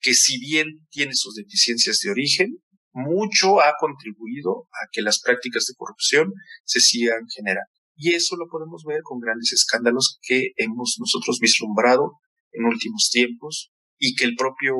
que 0.00 0.14
si 0.14 0.38
bien 0.38 0.86
tiene 0.90 1.14
sus 1.14 1.34
deficiencias 1.34 1.98
de 2.00 2.10
origen, 2.10 2.58
mucho 2.92 3.60
ha 3.60 3.74
contribuido 3.78 4.68
a 4.70 4.86
que 4.92 5.02
las 5.02 5.20
prácticas 5.20 5.66
de 5.66 5.74
corrupción 5.74 6.32
se 6.64 6.80
sigan 6.80 7.26
generando. 7.34 7.73
Y 7.96 8.14
eso 8.14 8.36
lo 8.36 8.48
podemos 8.48 8.84
ver 8.84 9.00
con 9.02 9.20
grandes 9.20 9.52
escándalos 9.52 10.18
que 10.22 10.52
hemos 10.56 10.96
nosotros 10.98 11.38
vislumbrado 11.40 12.18
en 12.52 12.64
últimos 12.64 13.08
tiempos 13.10 13.72
y 13.98 14.14
que 14.14 14.24
el 14.24 14.34
propio, 14.34 14.74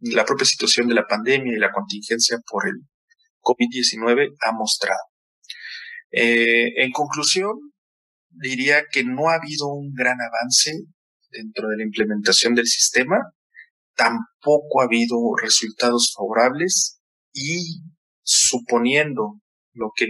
la 0.00 0.24
propia 0.24 0.46
situación 0.46 0.88
de 0.88 0.94
la 0.94 1.06
pandemia 1.06 1.52
y 1.52 1.58
la 1.58 1.72
contingencia 1.72 2.38
por 2.48 2.68
el 2.68 2.74
COVID-19 3.40 4.36
ha 4.40 4.52
mostrado. 4.52 5.00
Eh, 6.12 6.84
en 6.84 6.92
conclusión, 6.92 7.72
diría 8.30 8.84
que 8.90 9.04
no 9.04 9.28
ha 9.28 9.34
habido 9.34 9.68
un 9.68 9.92
gran 9.92 10.18
avance 10.20 10.72
dentro 11.30 11.68
de 11.68 11.78
la 11.78 11.84
implementación 11.84 12.54
del 12.54 12.66
sistema, 12.66 13.18
tampoco 13.94 14.80
ha 14.80 14.84
habido 14.84 15.16
resultados 15.40 16.12
favorables 16.16 17.00
y 17.32 17.82
suponiendo 18.22 19.41
lo 19.74 19.92
que 19.94 20.06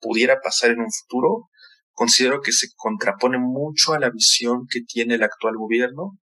pudiera 0.00 0.40
pasar 0.40 0.70
en 0.70 0.80
un 0.80 0.90
futuro, 0.90 1.48
considero 1.92 2.40
que 2.40 2.52
se 2.52 2.68
contrapone 2.76 3.38
mucho 3.38 3.92
a 3.92 3.98
la 3.98 4.10
visión 4.10 4.66
que 4.68 4.80
tiene 4.86 5.14
el 5.14 5.22
actual 5.22 5.54
gobierno, 5.56 6.18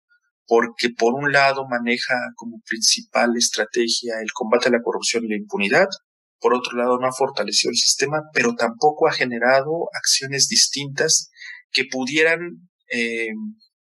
porque 0.47 0.89
por 0.89 1.13
un 1.15 1.31
lado 1.31 1.67
maneja 1.67 2.15
como 2.35 2.61
principal 2.65 3.35
estrategia 3.35 4.15
el 4.21 4.31
combate 4.31 4.69
a 4.69 4.71
la 4.71 4.81
corrupción 4.81 5.25
y 5.25 5.29
la 5.29 5.37
impunidad, 5.37 5.87
por 6.39 6.53
otro 6.53 6.77
lado 6.77 6.99
no 6.99 7.07
ha 7.07 7.11
fortalecido 7.11 7.71
el 7.71 7.77
sistema, 7.77 8.21
pero 8.33 8.53
tampoco 8.55 9.07
ha 9.07 9.11
generado 9.11 9.89
acciones 9.93 10.47
distintas 10.47 11.31
que 11.71 11.85
pudieran 11.85 12.69
eh, 12.91 13.29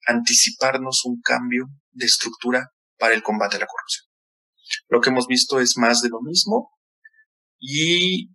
anticiparnos 0.07 1.05
un 1.05 1.21
cambio 1.21 1.67
de 1.93 2.07
estructura 2.07 2.71
para 2.99 3.15
el 3.15 3.23
combate 3.23 3.57
a 3.57 3.61
la 3.61 3.67
corrupción. 3.67 4.07
Lo 4.89 5.01
que 5.01 5.11
hemos 5.11 5.27
visto 5.27 5.61
es 5.61 5.77
más 5.77 6.01
de 6.01 6.09
lo 6.09 6.21
mismo 6.23 6.71
y 7.59 8.34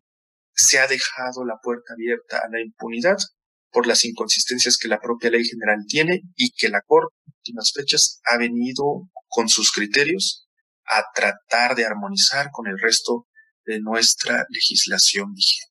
se 0.60 0.80
ha 0.80 0.88
dejado 0.88 1.46
la 1.46 1.58
puerta 1.64 1.94
abierta 1.94 2.40
a 2.40 2.50
la 2.50 2.62
impunidad 2.62 3.18
por 3.72 3.88
las 3.88 4.04
inconsistencias 4.04 4.78
que 4.78 4.90
la 4.90 5.00
propia 5.00 5.30
ley 5.30 5.46
general 5.46 5.86
tiene 5.88 6.22
y 6.36 6.52
que 6.52 6.70
la 6.70 6.82
Corte 6.86 7.16
en 7.26 7.34
últimas 7.38 7.72
fechas 7.74 8.20
ha 8.26 8.38
venido 8.38 9.08
con 9.30 9.48
sus 9.48 9.72
criterios 9.72 10.48
a 10.86 11.04
tratar 11.16 11.76
de 11.76 11.86
armonizar 11.86 12.50
con 12.52 12.68
el 12.68 12.78
resto 12.78 13.28
de 13.66 13.80
nuestra 13.80 14.46
legislación 14.50 15.34
vigente. 15.34 15.70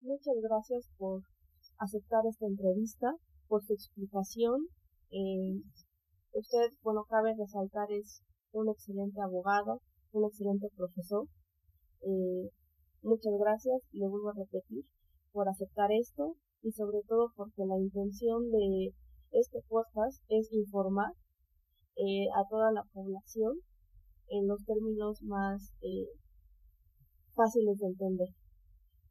Muchas 0.00 0.34
gracias 0.40 0.88
por 0.96 1.22
aceptar 1.78 2.20
esta 2.30 2.46
entrevista, 2.46 3.12
por 3.48 3.62
su 3.66 3.74
explicación. 3.74 4.68
Eh, 5.10 5.60
usted, 6.32 6.70
bueno, 6.82 7.04
cabe 7.10 7.34
resaltar, 7.36 7.90
es 7.90 8.22
un 8.52 8.70
excelente 8.70 9.20
abogado, 9.20 9.82
un 10.12 10.24
excelente 10.24 10.68
profesor. 10.76 11.26
Eh, 12.02 12.48
Muchas 13.02 13.32
gracias, 13.38 13.82
le 13.92 14.08
vuelvo 14.08 14.30
a 14.30 14.34
repetir, 14.34 14.84
por 15.32 15.48
aceptar 15.48 15.90
esto 15.92 16.36
y 16.62 16.72
sobre 16.72 17.00
todo 17.06 17.32
porque 17.36 17.64
la 17.64 17.78
intención 17.78 18.50
de 18.50 18.92
este 19.30 19.60
podcast 19.68 20.22
es 20.28 20.52
informar 20.52 21.12
eh, 21.96 22.26
a 22.34 22.48
toda 22.48 22.72
la 22.72 22.82
población 22.92 23.58
en 24.28 24.46
los 24.46 24.64
términos 24.64 25.22
más 25.22 25.72
eh, 25.82 26.08
fáciles 27.34 27.78
de 27.78 27.86
entender. 27.86 28.28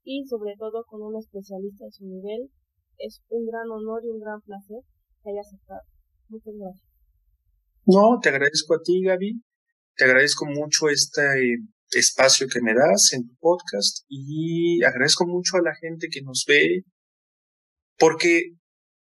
Y 0.03 0.25
sobre 0.25 0.55
todo 0.57 0.83
con 0.85 1.01
un 1.01 1.17
especialista 1.17 1.85
de 1.85 1.91
su 1.91 2.05
nivel, 2.05 2.51
es 2.97 3.21
un 3.29 3.45
gran 3.45 3.69
honor 3.69 4.03
y 4.03 4.09
un 4.09 4.19
gran 4.19 4.41
placer 4.41 4.79
que 5.23 5.31
haya 5.31 5.41
aceptado. 5.41 5.81
Muchas 6.29 6.53
gracias. 6.55 6.87
No, 7.85 8.19
te 8.21 8.29
agradezco 8.29 8.75
a 8.75 8.81
ti, 8.83 9.01
Gaby. 9.03 9.41
Te 9.95 10.05
agradezco 10.05 10.45
mucho 10.45 10.89
este 10.89 11.57
espacio 11.91 12.47
que 12.47 12.61
me 12.61 12.73
das 12.73 13.13
en 13.13 13.27
tu 13.27 13.35
podcast 13.39 14.05
y 14.07 14.83
agradezco 14.83 15.25
mucho 15.25 15.57
a 15.57 15.61
la 15.61 15.75
gente 15.75 16.07
que 16.11 16.21
nos 16.21 16.45
ve 16.47 16.83
porque 17.97 18.55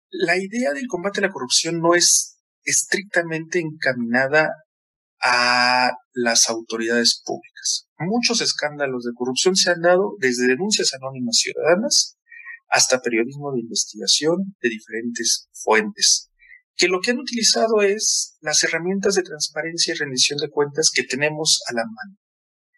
la 0.10 0.38
idea 0.38 0.72
del 0.74 0.88
combate 0.88 1.20
a 1.20 1.24
la 1.24 1.32
corrupción 1.32 1.80
no 1.80 1.96
es 1.96 2.38
estrictamente 2.63 3.60
encaminada 3.60 4.50
a 5.22 5.92
las 6.13 6.50
autoridades 6.50 7.22
públicas. 7.25 7.88
Muchos 7.98 8.42
escándalos 8.42 9.04
de 9.04 9.13
corrupción 9.15 9.56
se 9.56 9.72
han 9.72 9.82
dado 9.82 10.15
desde 10.20 10.48
denuncias 10.48 10.94
anónimas 10.94 11.38
ciudadanas 11.38 12.18
hasta 12.70 13.01
periodismo 13.01 13.51
de 13.51 13.62
investigación 13.62 14.56
de 14.62 14.70
diferentes 14.70 15.50
fuentes, 15.54 16.32
que 16.75 16.88
lo 16.88 17.00
que 17.00 17.12
han 17.12 17.20
utilizado 17.20 17.82
es 17.82 18.38
las 18.42 18.63
herramientas 18.63 19.15
de 19.15 19.24
transparencia 19.24 19.94
y 19.94 19.98
rendición 19.98 20.39
de 20.39 20.50
cuentas 20.50 20.89
que 20.94 21.04
tenemos 21.04 21.62
a 21.70 21.74
la 21.74 21.84
mano. 21.84 22.18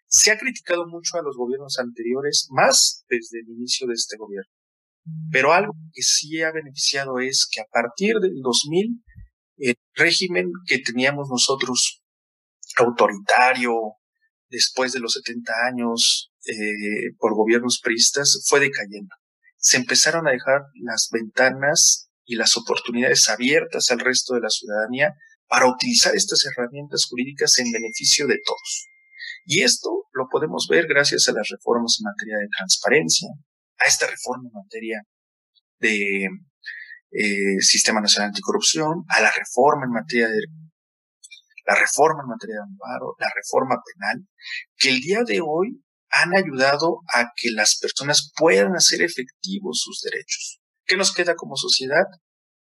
Se 0.08 0.30
ha 0.30 0.38
criticado 0.38 0.86
mucho 0.86 1.18
a 1.18 1.22
los 1.22 1.36
gobiernos 1.36 1.78
anteriores, 1.78 2.48
más 2.50 3.04
desde 3.08 3.40
el 3.40 3.48
inicio 3.50 3.86
de 3.86 3.94
este 3.94 4.16
gobierno. 4.16 4.50
Pero 5.30 5.52
algo 5.52 5.74
que 5.92 6.02
sí 6.02 6.42
ha 6.42 6.50
beneficiado 6.50 7.18
es 7.20 7.46
que 7.50 7.60
a 7.60 7.66
partir 7.70 8.16
del 8.16 8.40
2000, 8.42 9.02
el 9.58 9.76
régimen 9.94 10.50
que 10.66 10.78
teníamos 10.78 11.28
nosotros 11.28 12.02
autoritario, 12.76 13.74
después 14.48 14.92
de 14.92 15.00
los 15.00 15.12
70 15.14 15.52
años 15.66 16.32
eh, 16.46 17.12
por 17.18 17.34
gobiernos 17.34 17.80
priistas, 17.82 18.44
fue 18.46 18.60
decayendo. 18.60 19.14
Se 19.56 19.76
empezaron 19.76 20.26
a 20.26 20.30
dejar 20.30 20.62
las 20.82 21.08
ventanas 21.12 22.08
y 22.24 22.36
las 22.36 22.56
oportunidades 22.56 23.28
abiertas 23.28 23.90
al 23.90 24.00
resto 24.00 24.34
de 24.34 24.40
la 24.40 24.50
ciudadanía 24.50 25.14
para 25.48 25.66
utilizar 25.66 26.14
estas 26.14 26.44
herramientas 26.46 27.06
jurídicas 27.08 27.58
en 27.58 27.72
beneficio 27.72 28.26
de 28.26 28.38
todos. 28.44 28.88
Y 29.50 29.62
esto 29.62 30.04
lo 30.12 30.28
podemos 30.30 30.66
ver 30.68 30.86
gracias 30.86 31.26
a 31.26 31.32
las 31.32 31.48
reformas 31.48 31.96
en 31.98 32.04
materia 32.04 32.36
de 32.36 32.48
transparencia, 32.54 33.28
a 33.78 33.86
esta 33.86 34.06
reforma 34.06 34.46
en 34.46 34.60
materia 34.62 35.02
de 35.80 36.28
eh, 37.12 37.60
Sistema 37.60 38.02
Nacional 38.02 38.28
Anticorrupción, 38.28 39.04
a 39.08 39.22
la 39.22 39.30
reforma 39.30 39.86
en 39.86 39.92
materia 39.92 40.28
de 40.28 40.42
la 41.66 41.76
reforma 41.76 42.24
en 42.24 42.28
materia 42.28 42.56
de 42.56 42.62
amparo, 42.62 43.14
la 43.18 43.30
reforma 43.34 43.76
penal, 43.94 44.28
que 44.76 44.90
el 44.90 45.00
día 45.00 45.22
de 45.24 45.40
hoy 45.40 45.82
han 46.10 46.36
ayudado 46.36 47.00
a 47.14 47.32
que 47.34 47.50
las 47.50 47.78
personas 47.78 48.30
puedan 48.36 48.76
hacer 48.76 49.00
efectivos 49.00 49.80
sus 49.82 50.02
derechos. 50.02 50.60
¿Qué 50.84 50.98
nos 50.98 51.14
queda 51.14 51.36
como 51.36 51.56
sociedad? 51.56 52.04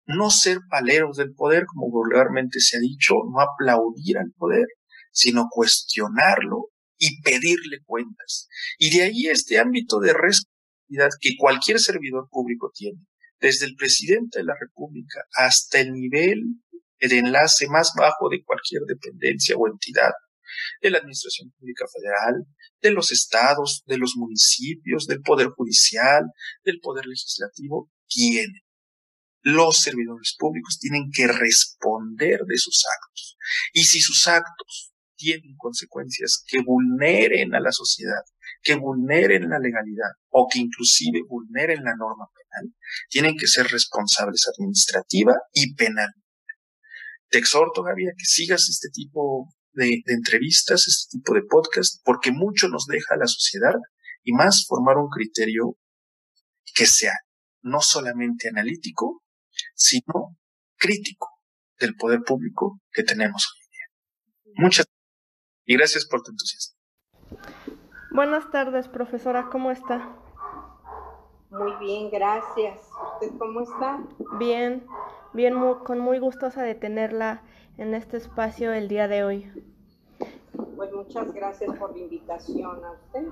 No 0.06 0.30
ser 0.30 0.58
paleros 0.70 1.16
del 1.16 1.35
poder, 1.35 1.66
como 1.66 1.90
vulgarmente 1.90 2.61
se 2.61 2.76
ha 2.76 2.80
dicho, 2.80 3.14
no 3.32 3.40
aplaudir 3.40 4.18
al 4.18 4.30
poder, 4.37 4.66
sino 5.12 5.49
cuestionarlo 5.50 6.71
y 6.99 7.21
pedirle 7.23 7.83
cuentas. 7.85 8.49
Y 8.79 8.97
de 8.97 9.05
ahí 9.05 9.27
este 9.27 9.59
ámbito 9.59 10.00
de 10.00 10.12
responsabilidad 10.12 11.11
que 11.21 11.37
cualquier 11.38 11.79
servidor 11.79 12.29
público 12.31 12.71
tiene, 12.75 13.00
desde 13.41 13.67
el 13.67 13.77
presidente 13.77 14.41
de 14.41 14.45
la 14.45 14.55
República 14.59 15.21
hasta 15.35 15.81
el 15.81 15.93
nivel 15.93 16.43
de 17.00 17.19
enlace 17.19 17.69
más 17.69 17.93
bajo 17.97 18.29
de 18.29 18.43
cualquier 18.43 18.83
dependencia 18.83 19.57
o 19.57 19.69
entidad, 19.69 20.12
de 20.81 20.91
la 20.91 20.99
Administración 20.99 21.53
Pública 21.59 21.85
Federal, 21.93 22.47
de 22.81 22.91
los 22.91 23.12
estados, 23.12 23.83
de 23.87 23.99
los 23.99 24.17
municipios, 24.17 25.07
del 25.07 25.21
Poder 25.21 25.49
Judicial, 25.49 26.25
del 26.64 26.81
Poder 26.81 27.07
Legislativo, 27.07 27.90
tienen. 28.09 28.62
Los 29.42 29.79
servidores 29.79 30.35
públicos 30.38 30.79
tienen 30.81 31.11
que 31.12 31.29
responder 31.29 32.40
de 32.44 32.59
sus 32.59 32.85
actos. 33.01 33.37
Y 33.73 33.85
si 33.85 34.01
sus 34.01 34.27
actos 34.27 34.92
tienen 35.18 35.57
consecuencias 35.57 36.42
que 36.46 36.61
vulneren 36.62 37.54
a 37.54 37.61
la 37.61 37.72
sociedad, 37.72 38.22
que 38.62 38.76
vulneren 38.76 39.50
la 39.50 39.59
legalidad 39.59 40.12
o 40.31 40.48
que 40.50 40.61
inclusive 40.61 41.20
vulneren 41.28 41.83
la 41.83 41.94
norma 41.96 42.26
penal, 42.35 42.72
tienen 43.11 43.37
que 43.37 43.48
ser 43.48 43.66
responsables 43.66 44.48
administrativa 44.48 45.35
y 45.52 45.74
penal. 45.74 46.11
Te 47.28 47.38
exhorto, 47.38 47.83
Gaby, 47.83 48.07
a 48.07 48.12
que 48.16 48.24
sigas 48.24 48.68
este 48.70 48.88
tipo 48.90 49.52
de, 49.72 50.02
entrevistas, 50.07 50.87
este 50.88 51.18
tipo 51.18 51.35
de 51.35 51.42
podcast, 51.42 52.00
porque 52.04 52.33
mucho 52.33 52.68
nos 52.68 52.87
deja 52.87 53.16
la 53.16 53.26
sociedad 53.26 53.74
y 54.22 54.33
más 54.33 54.64
formar 54.66 54.96
un 54.96 55.09
criterio 55.09 55.76
que 56.74 56.87
sea 56.87 57.14
no 57.62 57.81
solamente 57.81 58.48
analítico, 58.48 59.22
sino 59.74 60.37
crítico 60.76 61.28
del 61.78 61.94
poder 61.96 62.20
público 62.20 62.81
que 62.92 63.02
tenemos 63.02 63.46
hoy 63.46 63.64
en 63.64 63.70
día. 63.70 64.64
Muchas 64.64 64.87
y 65.68 65.76
gracias 65.76 66.07
por 66.07 66.22
tu 66.22 66.31
entusiasmo. 66.31 66.78
Buenas 68.11 68.50
tardes, 68.50 68.88
profesora, 68.88 69.50
¿cómo 69.52 69.70
está? 69.70 70.16
Muy 71.50 71.72
bien, 71.78 72.11
gracias. 72.11 72.81
¿Usted 73.12 73.37
cómo 73.38 73.61
está? 73.61 74.02
Bien, 74.38 74.87
bien, 75.35 75.54
con 75.85 75.98
muy 75.98 76.18
gustosa 76.20 76.62
de 76.62 76.74
tenerla 76.74 77.42
en 77.76 77.94
este 77.94 78.16
espacio 78.16 78.72
el 78.72 78.88
día 78.88 79.09
de 79.09 79.24
hoy. 79.24 79.52
Pues 80.74 80.90
muchas 80.90 81.35
gracias 81.35 81.76
por 81.76 81.92
la 81.92 81.98
invitación 81.98 82.83
a 82.83 82.92
usted. 82.92 83.28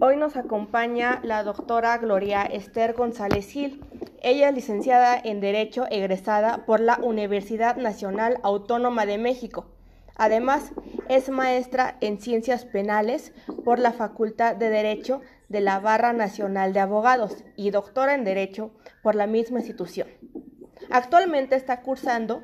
Hoy 0.00 0.16
nos 0.16 0.36
acompaña 0.36 1.20
la 1.22 1.44
doctora 1.44 1.96
Gloria 1.98 2.42
Esther 2.42 2.94
González 2.94 3.48
Gil. 3.48 3.80
Ella 4.22 4.48
es 4.48 4.54
licenciada 4.56 5.16
en 5.16 5.40
Derecho 5.40 5.84
egresada 5.88 6.66
por 6.66 6.80
la 6.80 6.98
Universidad 7.00 7.76
Nacional 7.76 8.40
Autónoma 8.42 9.06
de 9.06 9.16
México. 9.16 9.66
Además, 10.20 10.72
es 11.08 11.30
maestra 11.30 11.96
en 12.02 12.20
Ciencias 12.20 12.66
Penales 12.66 13.32
por 13.64 13.78
la 13.78 13.94
Facultad 13.94 14.54
de 14.54 14.68
Derecho 14.68 15.22
de 15.48 15.62
la 15.62 15.80
Barra 15.80 16.12
Nacional 16.12 16.74
de 16.74 16.80
Abogados 16.80 17.42
y 17.56 17.70
doctora 17.70 18.14
en 18.14 18.24
Derecho 18.24 18.70
por 19.02 19.14
la 19.14 19.26
misma 19.26 19.60
institución. 19.60 20.08
Actualmente 20.90 21.56
está 21.56 21.80
cursando 21.80 22.42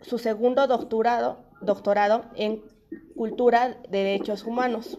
su 0.00 0.18
segundo 0.18 0.66
doctorado, 0.66 1.44
en 2.34 2.64
Cultura 3.14 3.68
de 3.68 3.98
Derechos 3.98 4.42
Humanos. 4.42 4.98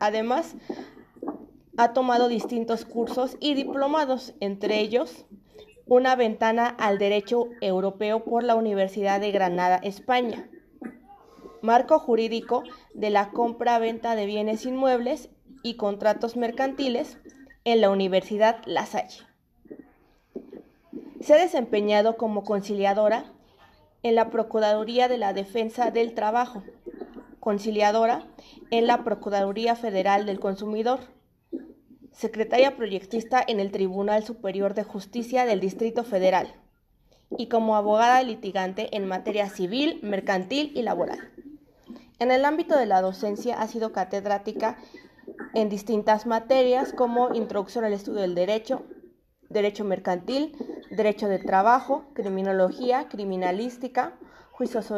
Además, 0.00 0.56
ha 1.76 1.92
tomado 1.92 2.26
distintos 2.26 2.84
cursos 2.84 3.36
y 3.38 3.54
diplomados, 3.54 4.34
entre 4.40 4.80
ellos 4.80 5.24
una 5.86 6.16
ventana 6.16 6.66
al 6.66 6.98
derecho 6.98 7.46
europeo 7.60 8.24
por 8.24 8.42
la 8.42 8.56
Universidad 8.56 9.20
de 9.20 9.30
Granada, 9.30 9.78
España, 9.84 10.48
marco 11.64 11.98
jurídico 11.98 12.62
de 12.92 13.08
la 13.08 13.30
compra-venta 13.30 14.14
de 14.14 14.26
bienes 14.26 14.66
inmuebles 14.66 15.30
y 15.62 15.76
contratos 15.76 16.36
mercantiles 16.36 17.16
en 17.64 17.80
la 17.80 17.88
Universidad 17.88 18.60
La 18.66 18.84
Salle. 18.84 19.22
Se 21.20 21.32
ha 21.32 21.38
desempeñado 21.38 22.18
como 22.18 22.44
conciliadora 22.44 23.32
en 24.02 24.14
la 24.14 24.28
Procuraduría 24.28 25.08
de 25.08 25.16
la 25.16 25.32
Defensa 25.32 25.90
del 25.90 26.12
Trabajo, 26.12 26.62
conciliadora 27.40 28.26
en 28.70 28.86
la 28.86 29.02
Procuraduría 29.02 29.74
Federal 29.74 30.26
del 30.26 30.40
Consumidor, 30.40 31.00
secretaria 32.12 32.76
proyectista 32.76 33.42
en 33.46 33.58
el 33.58 33.72
Tribunal 33.72 34.22
Superior 34.22 34.74
de 34.74 34.84
Justicia 34.84 35.46
del 35.46 35.60
Distrito 35.60 36.04
Federal 36.04 36.54
y 37.38 37.48
como 37.48 37.74
abogada 37.74 38.22
litigante 38.22 38.94
en 38.94 39.08
materia 39.08 39.48
civil, 39.48 39.98
mercantil 40.02 40.72
y 40.74 40.82
laboral. 40.82 41.33
En 42.20 42.30
el 42.30 42.44
ámbito 42.44 42.78
de 42.78 42.86
la 42.86 43.00
docencia 43.00 43.60
ha 43.60 43.66
sido 43.66 43.92
catedrática 43.92 44.78
en 45.52 45.68
distintas 45.68 46.26
materias 46.26 46.92
como 46.92 47.34
Introducción 47.34 47.84
al 47.84 47.92
Estudio 47.92 48.20
del 48.20 48.36
Derecho, 48.36 48.84
Derecho 49.48 49.84
Mercantil, 49.84 50.56
Derecho 50.90 51.28
de 51.28 51.40
Trabajo, 51.40 52.04
Criminología, 52.14 53.08
Criminalística, 53.08 54.14
Juicios 54.52 54.92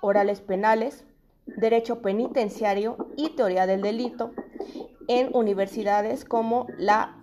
Orales 0.00 0.40
Penales, 0.40 1.04
Derecho 1.44 2.02
Penitenciario 2.02 3.08
y 3.16 3.30
Teoría 3.30 3.66
del 3.66 3.82
Delito 3.82 4.32
en 5.08 5.34
universidades 5.34 6.24
como 6.24 6.68
la 6.78 7.16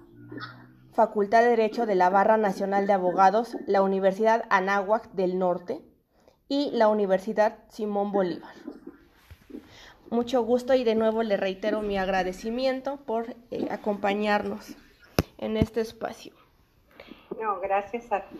Facultad 0.91 1.43
de 1.43 1.49
Derecho 1.51 1.85
de 1.85 1.95
la 1.95 2.09
Barra 2.09 2.35
Nacional 2.35 2.85
de 2.85 2.93
Abogados, 2.93 3.55
la 3.65 3.81
Universidad 3.81 4.43
Anáhuac 4.49 5.09
del 5.13 5.39
Norte 5.39 5.81
y 6.49 6.71
la 6.71 6.89
Universidad 6.89 7.59
Simón 7.69 8.11
Bolívar 8.11 8.66
mucho 10.09 10.41
gusto 10.41 10.73
y 10.73 10.83
de 10.83 10.95
nuevo 10.95 11.23
le 11.23 11.37
reitero 11.37 11.81
mi 11.81 11.97
agradecimiento 11.97 12.97
por 12.97 13.35
eh, 13.51 13.67
acompañarnos 13.69 14.75
en 15.37 15.57
este 15.57 15.81
espacio. 15.81 16.33
No, 17.39 17.59
gracias 17.59 18.11
a 18.11 18.21
ti. 18.21 18.37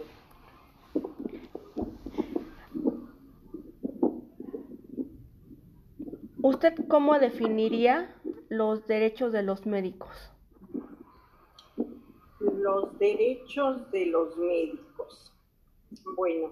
¿Usted 6.42 6.88
cómo 6.88 7.20
definiría 7.20 8.16
los 8.48 8.88
derechos 8.88 9.34
de 9.34 9.44
los 9.44 9.66
médicos? 9.66 10.32
Los 12.40 12.98
derechos 13.00 13.92
de 13.92 14.06
los 14.06 14.38
médicos. 14.38 15.34
Bueno, 16.16 16.52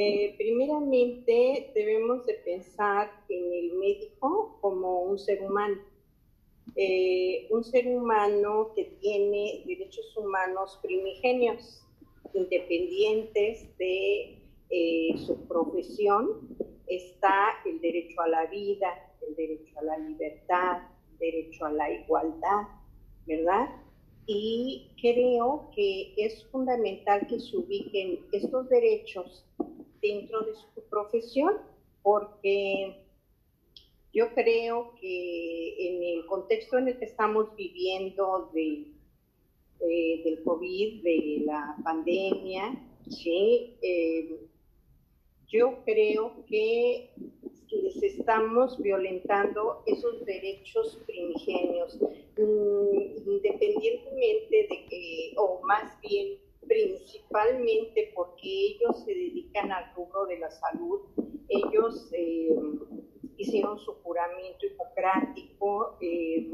eh, 0.00 0.36
primeramente 0.38 1.72
debemos 1.74 2.24
de 2.24 2.34
pensar 2.34 3.10
en 3.28 3.52
el 3.52 3.72
médico 3.72 4.56
como 4.60 5.00
un 5.02 5.18
ser 5.18 5.42
humano. 5.42 5.82
Eh, 6.76 7.48
un 7.50 7.64
ser 7.64 7.88
humano 7.88 8.70
que 8.76 8.84
tiene 9.00 9.64
derechos 9.66 10.16
humanos 10.16 10.78
primigenios, 10.84 11.84
independientes 12.32 13.76
de 13.76 14.38
eh, 14.70 15.18
su 15.26 15.36
profesión, 15.48 16.56
está 16.86 17.54
el 17.66 17.80
derecho 17.80 18.20
a 18.20 18.28
la 18.28 18.46
vida, 18.46 18.94
el 19.26 19.34
derecho 19.34 19.80
a 19.80 19.82
la 19.82 19.98
libertad, 19.98 20.82
el 21.10 21.18
derecho 21.18 21.64
a 21.64 21.72
la 21.72 21.92
igualdad, 21.92 22.68
¿verdad? 23.26 23.68
Y 24.26 24.92
creo 25.00 25.70
que 25.74 26.14
es 26.16 26.46
fundamental 26.52 27.26
que 27.26 27.40
se 27.40 27.56
ubiquen 27.56 28.20
estos 28.30 28.68
derechos 28.68 29.44
dentro 30.00 30.40
de 30.40 30.54
su 30.54 30.82
profesión, 30.88 31.54
porque 32.02 33.04
yo 34.12 34.32
creo 34.34 34.94
que 35.00 35.88
en 35.88 36.02
el 36.02 36.26
contexto 36.26 36.78
en 36.78 36.88
el 36.88 36.98
que 36.98 37.04
estamos 37.04 37.54
viviendo 37.56 38.50
de, 38.54 38.86
eh, 39.80 40.22
del 40.24 40.42
COVID, 40.42 41.02
de 41.02 41.42
la 41.44 41.76
pandemia, 41.84 42.82
¿sí? 43.08 43.76
Eh, 43.82 44.40
yo 45.48 45.84
creo 45.84 46.44
que 46.46 47.10
les 47.70 48.02
estamos 48.02 48.80
violentando 48.82 49.82
esos 49.86 50.24
derechos 50.24 50.98
primigenios, 51.06 51.98
independientemente 52.36 54.66
de 54.68 54.86
que, 54.88 55.34
o 55.36 55.60
más 55.62 56.00
bien 56.00 56.38
principalmente 56.68 58.12
porque 58.14 58.76
ellos 58.76 59.02
se 59.04 59.12
dedican 59.12 59.72
al 59.72 59.92
rubro 59.94 60.26
de 60.26 60.38
la 60.38 60.50
salud, 60.50 61.00
ellos 61.48 62.10
eh, 62.12 62.54
hicieron 63.38 63.78
su 63.78 63.94
juramento 64.02 64.66
hipocrático 64.66 65.96
eh, 66.00 66.52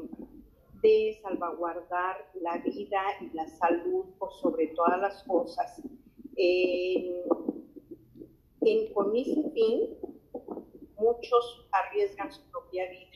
de 0.83 1.19
salvaguardar 1.23 2.31
la 2.41 2.59
vida 2.59 3.03
y 3.21 3.35
la 3.35 3.47
salud 3.49 4.05
por 4.19 4.33
sobre 4.35 4.69
todas 4.69 5.01
las 5.01 5.23
cosas. 5.25 5.83
Eh, 6.37 7.25
con 8.95 9.15
ese 9.15 9.51
fin, 9.51 9.91
muchos 10.97 11.69
arriesgan 11.73 12.33
su 12.33 12.43
propia 12.51 12.89
vida. 12.89 13.11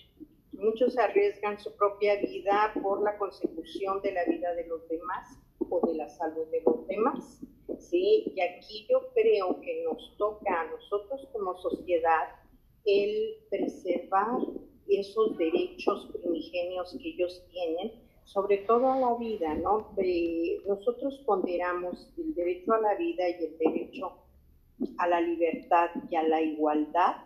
Muchos 0.53 0.99
arriesgan 0.99 1.59
su 1.59 1.75
propia 1.77 2.17
vida 2.17 2.73
por 2.83 3.03
la 3.03 3.17
consecución 3.17 4.03
de 4.03 4.13
la 4.13 4.25
vida 4.25 4.55
de 4.55 4.67
los 4.67 4.87
demás 4.89 5.38
o 5.71 5.87
de 5.87 5.95
la 5.95 6.09
salud 6.09 6.47
de 6.51 6.63
los 6.63 6.87
demás. 6.87 7.41
¿sí? 7.79 8.33
Y 8.35 8.41
aquí 8.41 8.87
yo 8.89 9.09
creo 9.15 9.61
que 9.61 9.85
nos 9.85 10.17
toca 10.17 10.61
a 10.61 10.71
nosotros 10.71 11.29
como 11.33 11.57
sociedad 11.57 12.29
el 12.85 13.37
preservar 13.51 14.41
esos 14.89 15.37
derechos 15.37 16.09
primigenios 16.13 16.97
que 17.01 17.09
ellos 17.11 17.43
tienen, 17.51 17.93
sobre 18.25 18.59
todo 18.59 18.93
a 18.93 18.99
la 18.99 19.15
vida, 19.17 19.55
¿no? 19.55 19.95
nosotros 20.67 21.23
ponderamos 21.27 22.13
el 22.19 22.35
derecho 22.35 22.73
a 22.75 22.81
la 22.81 22.95
vida 22.95 23.29
y 23.29 23.45
el 23.45 23.59
derecho 23.59 24.13
a 24.99 25.09
la 25.09 25.21
libertad 25.21 25.91
y 26.11 26.17
a 26.17 26.23
la 26.23 26.41
igualdad 26.41 27.17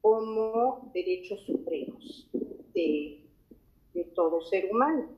como 0.00 0.90
derechos 0.92 1.40
supremos 1.46 2.28
de, 2.74 3.20
todo 4.14 4.42
ser 4.42 4.70
humano. 4.70 5.08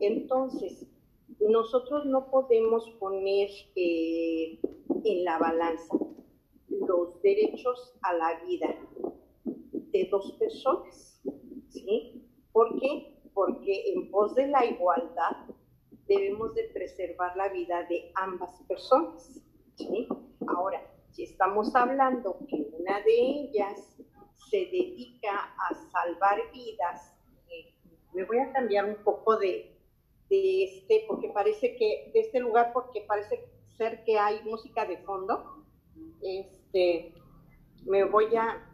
Entonces, 0.00 0.86
nosotros 1.40 2.04
no 2.06 2.30
podemos 2.30 2.88
poner 2.98 3.48
eh, 3.76 4.60
en 5.04 5.24
la 5.24 5.38
balanza 5.38 5.96
los 6.68 7.20
derechos 7.22 7.94
a 8.02 8.14
la 8.14 8.40
vida 8.44 8.76
de 9.44 10.08
dos 10.10 10.32
personas, 10.38 11.22
¿sí? 11.68 12.22
¿Por 12.52 12.78
qué? 12.80 13.14
Porque 13.32 13.92
en 13.92 14.10
pos 14.10 14.34
de 14.34 14.48
la 14.48 14.64
igualdad 14.64 15.36
debemos 16.06 16.54
de 16.54 16.64
preservar 16.74 17.36
la 17.36 17.48
vida 17.48 17.84
de 17.84 18.10
ambas 18.14 18.62
personas. 18.66 19.40
Ahora, 20.46 20.82
si 21.10 21.24
estamos 21.24 21.74
hablando 21.74 22.38
que 22.48 22.68
una 22.78 23.00
de 23.02 23.14
ellas 23.14 23.96
se 24.50 24.56
dedica 24.56 25.54
a 25.68 25.74
salvar 25.90 26.38
vidas, 26.52 27.14
eh, 27.50 27.74
me 28.14 28.24
voy 28.24 28.38
a 28.38 28.52
cambiar 28.52 28.86
un 28.86 28.96
poco 29.04 29.36
de, 29.36 29.77
de 30.28 30.64
este, 30.64 31.04
porque 31.06 31.28
parece 31.28 31.76
que, 31.76 32.10
de 32.12 32.20
este 32.20 32.40
lugar, 32.40 32.72
porque 32.72 33.02
parece 33.06 33.44
ser 33.76 34.04
que 34.04 34.18
hay 34.18 34.42
música 34.44 34.84
de 34.84 34.98
fondo. 34.98 35.64
Este, 36.22 37.14
me 37.84 38.04
voy 38.04 38.34
a, 38.36 38.66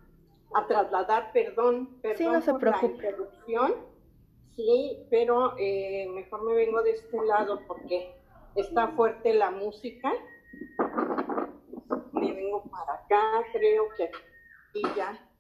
a 0.55 0.67
trasladar, 0.67 1.33
perdón, 1.33 2.01
perdón 2.01 2.43
por 2.43 2.63
la 2.63 2.81
interrupción. 2.85 3.75
Sí, 4.57 5.07
pero 5.11 5.55
eh, 5.59 6.09
mejor 6.15 6.45
me 6.45 6.55
vengo 6.55 6.83
de 6.83 6.93
este 6.93 7.21
lado 7.25 7.61
porque 7.67 8.15
está 8.55 8.89
fuerte 8.89 9.35
la 9.35 9.51
música 9.51 10.13
vengo 12.45 12.63
para 12.65 12.95
acá, 12.95 13.45
creo 13.53 13.89
que 13.97 14.05
aquí 14.05 14.83
ya 14.97 15.31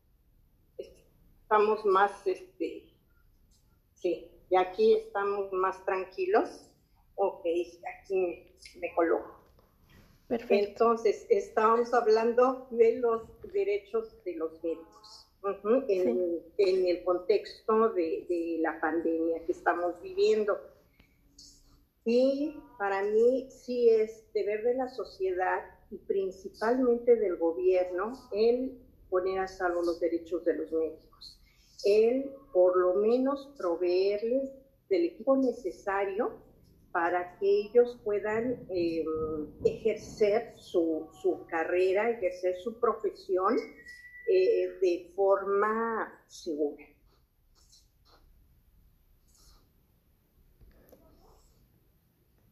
estamos 0.79 1.85
más, 1.85 2.27
este, 2.27 2.92
sí, 3.94 4.31
y 4.54 4.56
aquí 4.56 4.94
estamos 4.94 5.52
más 5.52 5.84
tranquilos. 5.84 6.70
Ok, 7.16 7.44
aquí 7.98 8.46
me, 8.80 8.94
coloco. 8.94 9.40
Perfecto. 10.28 10.54
Entonces, 10.54 11.26
estábamos 11.28 11.92
hablando 11.92 12.68
de 12.70 13.00
los 13.00 13.22
derechos 13.52 14.14
de 14.24 14.36
los 14.36 14.62
médicos 14.62 15.28
en, 15.88 16.86
el 16.86 17.02
contexto 17.02 17.88
de, 17.94 18.26
de 18.28 18.58
la 18.60 18.80
pandemia 18.80 19.44
que 19.44 19.50
estamos 19.50 20.00
viviendo. 20.00 20.56
Y 22.04 22.56
para 22.78 23.02
mí 23.02 23.48
sí 23.50 23.90
es 23.90 24.32
deber 24.34 24.62
de 24.62 24.74
la 24.74 24.88
sociedad 24.88 25.64
y 25.90 25.96
principalmente 25.98 27.16
del 27.16 27.38
gobierno 27.38 28.12
el 28.30 28.78
poner 29.10 29.40
a 29.40 29.48
salvo 29.48 29.82
los 29.82 29.98
derechos 29.98 30.44
de 30.44 30.54
los 30.54 30.70
médicos, 30.70 31.40
el 31.84 32.30
por 32.52 32.76
lo 32.76 32.94
menos 32.94 33.52
proveerles 33.58 34.52
del 34.88 35.06
equipo 35.06 35.37
necesario 35.37 36.32
para 36.92 37.37
que 37.38 37.46
ellos 37.46 37.98
puedan 38.04 38.66
em, 38.70 39.06
ejercer 39.64 40.54
su, 40.56 41.08
su, 41.20 41.44
carrera, 41.46 42.10
ejercer 42.10 42.54
su 42.62 42.78
profesión 42.78 43.56
eh, 44.30 44.68
de 44.80 45.12
forma 45.16 46.24
segura. 46.28 46.84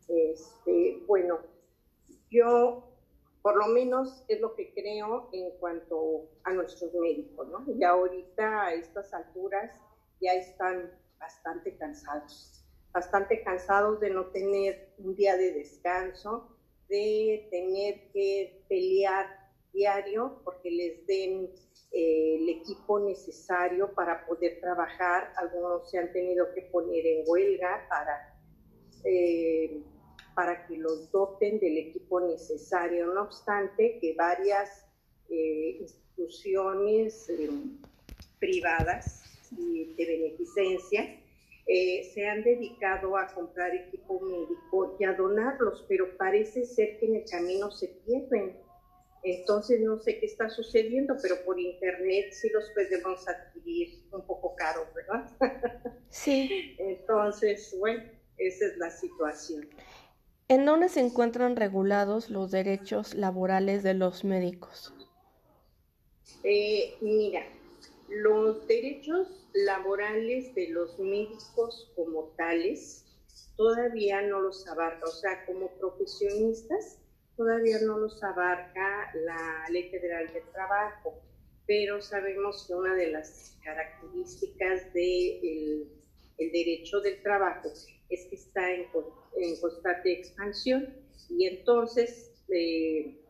Este, 0.09 1.03
bueno, 1.07 1.39
yo 2.31 2.92
por 3.43 3.57
lo 3.57 3.67
menos 3.67 4.25
es 4.29 4.41
lo 4.41 4.55
que 4.55 4.73
creo 4.73 5.29
en 5.33 5.51
cuanto 5.59 6.31
a 6.45 6.53
nuestros 6.53 6.95
médicos, 6.95 7.49
¿no? 7.49 7.65
Ya 7.77 7.91
ahorita 7.91 8.67
a 8.67 8.75
estas 8.75 9.13
alturas 9.13 9.73
ya 10.21 10.35
están 10.35 10.93
bastante 11.19 11.77
cansados, 11.77 12.65
bastante 12.93 13.43
cansados 13.43 14.01
de 14.01 14.11
no 14.11 14.27
tener 14.27 14.95
un 14.99 15.17
día 15.17 15.37
de 15.37 15.53
descanso, 15.53 16.57
de 16.89 17.49
tener 17.51 18.13
que 18.13 18.65
pelear 18.69 19.27
diario 19.73 20.41
porque 20.45 20.71
les 20.71 21.07
den 21.07 21.51
eh, 21.91 22.37
el 22.37 22.49
equipo 22.49 23.01
necesario 23.01 23.93
para 23.95 24.25
poder 24.27 24.61
trabajar. 24.61 25.33
Algunos 25.37 25.91
se 25.91 25.99
han 25.99 26.13
tenido 26.13 26.53
que 26.55 26.63
poner 26.63 27.05
en 27.07 27.25
huelga 27.27 27.87
para 27.89 28.39
eh, 29.05 29.83
para 30.35 30.67
que 30.67 30.77
los 30.77 31.11
doten 31.11 31.59
del 31.59 31.79
equipo 31.79 32.21
necesario. 32.21 33.07
No 33.13 33.23
obstante, 33.23 33.99
que 34.01 34.15
varias 34.15 34.87
eh, 35.29 35.79
instituciones 35.81 37.29
eh, 37.29 37.51
privadas 38.39 39.23
y 39.57 39.95
de 39.95 40.07
beneficencia 40.07 41.19
eh, 41.67 42.11
se 42.13 42.27
han 42.27 42.43
dedicado 42.43 43.17
a 43.17 43.29
comprar 43.29 43.75
equipo 43.75 44.21
médico 44.21 44.97
y 44.99 45.05
a 45.05 45.15
donarlos, 45.15 45.85
pero 45.89 46.17
parece 46.17 46.65
ser 46.65 46.99
que 46.99 47.07
en 47.07 47.17
el 47.17 47.25
camino 47.31 47.71
se 47.71 47.89
pierden. 48.05 48.57
Entonces 49.23 49.81
no 49.81 50.01
sé 50.01 50.19
qué 50.19 50.27
está 50.27 50.49
sucediendo, 50.49 51.15
pero 51.23 51.37
por 51.45 51.61
internet 51.61 52.33
sí 52.33 52.51
los 52.51 52.69
podemos 52.71 53.29
adquirir 53.29 54.03
un 54.11 54.27
poco 54.27 54.57
caros, 54.57 54.89
¿verdad? 54.93 55.31
Sí. 56.09 56.75
Entonces, 56.79 57.77
bueno, 57.79 58.03
esa 58.39 58.67
es 58.67 58.77
la 58.79 58.91
situación. 58.91 59.69
¿En 60.49 60.67
dónde 60.67 60.89
se 60.89 61.01
encuentran 61.01 61.57
regulados 61.57 62.29
los 62.29 62.51
derechos 62.51 63.15
laborales 63.15 63.83
de 63.83 63.95
los 63.95 64.25
médicos? 64.25 64.93
Eh, 66.45 66.97
mira, 67.01 67.43
Los 68.09 68.67
derechos 68.67 69.49
laborales 69.55 70.55
de 70.55 70.69
los 70.69 70.99
médicos 70.99 71.91
como 71.97 72.25
tales 72.37 73.07
todavía 73.57 74.23
no 74.23 74.41
los 74.41 74.67
abarca, 74.69 75.07
o 75.07 75.13
sea, 75.13 75.47
como 75.47 75.69
profesionistas 75.79 76.99
todavía 77.37 77.79
no 77.81 77.99
los 77.99 78.23
abarca 78.23 79.11
la 79.15 79.67
Ley 79.71 79.89
Federal 79.91 80.31
del 80.33 80.45
Trabajo, 80.53 81.23
pero 81.67 82.03
sabemos 82.03 82.67
que 82.67 82.75
una 82.75 82.95
de 82.95 83.13
las 83.13 83.57
características 83.65 84.93
del 84.93 85.89
de 86.39 86.51
derecho 86.51 87.01
del 87.01 87.23
trabajo 87.23 87.69
es 88.09 88.27
que 88.27 88.35
está 88.35 88.73
en, 88.75 88.87
constante 89.61 90.13
expansión 90.13 90.95
y 91.29 91.47
entonces 91.47 92.33
eh, 92.49 93.23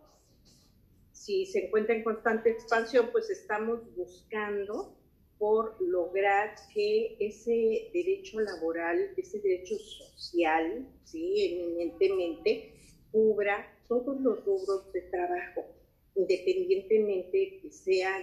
si 1.23 1.47
se 1.47 1.67
encuentra 1.67 1.95
en 1.95 2.03
constante 2.03 2.51
expansión, 2.51 3.11
pues 3.13 3.31
estamos 3.31 3.81
buscando 3.95 4.97
por 5.39 5.81
lograr 5.81 6.55
que 6.75 7.17
ese 7.21 7.91
derecho 7.93 8.41
laboral, 8.41 9.13
ese 9.17 9.39
derecho 9.39 9.77
social, 9.79 10.85
¿sí? 11.05 11.61
eminentemente, 11.61 12.75
cubra 13.13 13.73
todos 13.89 14.21
los 14.21 14.45
rubros 14.45 14.93
de 14.93 15.03
trabajo, 15.03 15.67
independientemente 16.17 17.61
que 17.61 17.71
sean 17.71 18.23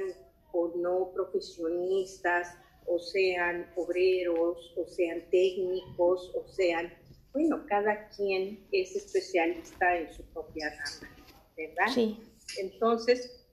o 0.52 0.74
no 0.76 1.12
profesionistas, 1.14 2.58
o 2.86 3.00
sean 3.00 3.72
obreros, 3.76 4.74
o 4.76 4.86
sean 4.88 5.24
técnicos, 5.30 6.34
o 6.36 6.46
sean, 6.48 6.92
bueno, 7.34 7.66
cada 7.68 8.10
quien 8.10 8.66
es 8.72 8.96
especialista 8.96 9.98
en 9.98 10.14
su 10.14 10.24
propia 10.34 10.70
rama, 10.70 11.16
¿verdad? 11.56 11.88
Sí. 11.94 12.20
Entonces, 12.58 13.46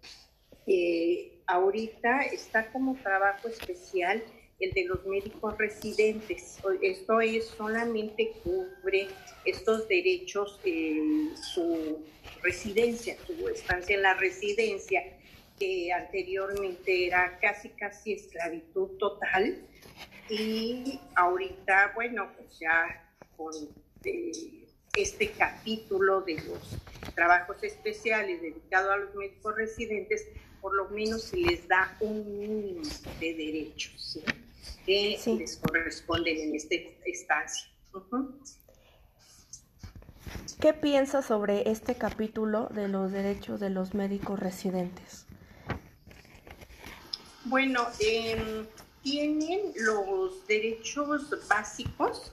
eh, 0.66 1.40
ahorita 1.46 2.22
está 2.22 2.70
como 2.72 2.96
trabajo 2.96 3.48
especial 3.48 4.22
el 4.58 4.72
de 4.72 4.84
los 4.84 5.04
médicos 5.04 5.56
residentes. 5.58 6.58
Esto 6.80 7.20
es 7.20 7.46
solamente 7.46 8.32
cubre 8.42 9.08
estos 9.44 9.86
derechos 9.88 10.58
en 10.64 11.36
su 11.36 12.04
residencia, 12.42 13.16
su 13.26 13.48
estancia 13.48 13.96
en 13.96 14.02
la 14.02 14.14
residencia, 14.14 15.02
que 15.58 15.92
anteriormente 15.92 17.06
era 17.06 17.38
casi 17.38 17.70
casi 17.70 18.14
esclavitud 18.14 18.98
total 18.98 19.58
y 20.28 20.98
ahorita, 21.14 21.92
bueno, 21.94 22.32
pues 22.36 22.58
ya 22.58 23.05
con 23.36 23.54
eh, 24.04 24.32
este 24.96 25.30
capítulo 25.32 26.22
de 26.22 26.34
los 26.42 26.78
trabajos 27.14 27.62
especiales 27.62 28.40
dedicados 28.40 28.90
a 28.90 28.96
los 28.96 29.14
médicos 29.14 29.54
residentes, 29.56 30.26
por 30.60 30.74
lo 30.74 30.88
menos 30.88 31.22
se 31.24 31.36
les 31.36 31.68
da 31.68 31.96
un 32.00 32.38
mínimo 32.38 32.82
de 33.20 33.34
derechos 33.34 34.18
que 34.84 35.18
les 35.38 35.56
corresponden 35.56 36.38
en 36.38 36.54
esta 36.54 36.74
estancia. 37.04 37.68
¿Qué 40.60 40.72
piensa 40.72 41.22
sobre 41.22 41.70
este 41.70 41.96
capítulo 41.96 42.68
de 42.72 42.88
los 42.88 43.12
derechos 43.12 43.60
de 43.60 43.70
los 43.70 43.94
médicos 43.94 44.38
residentes? 44.38 45.26
Bueno, 47.44 47.86
em, 48.00 48.66
tienen 49.02 49.72
los 49.76 50.46
derechos 50.46 51.48
básicos 51.48 52.32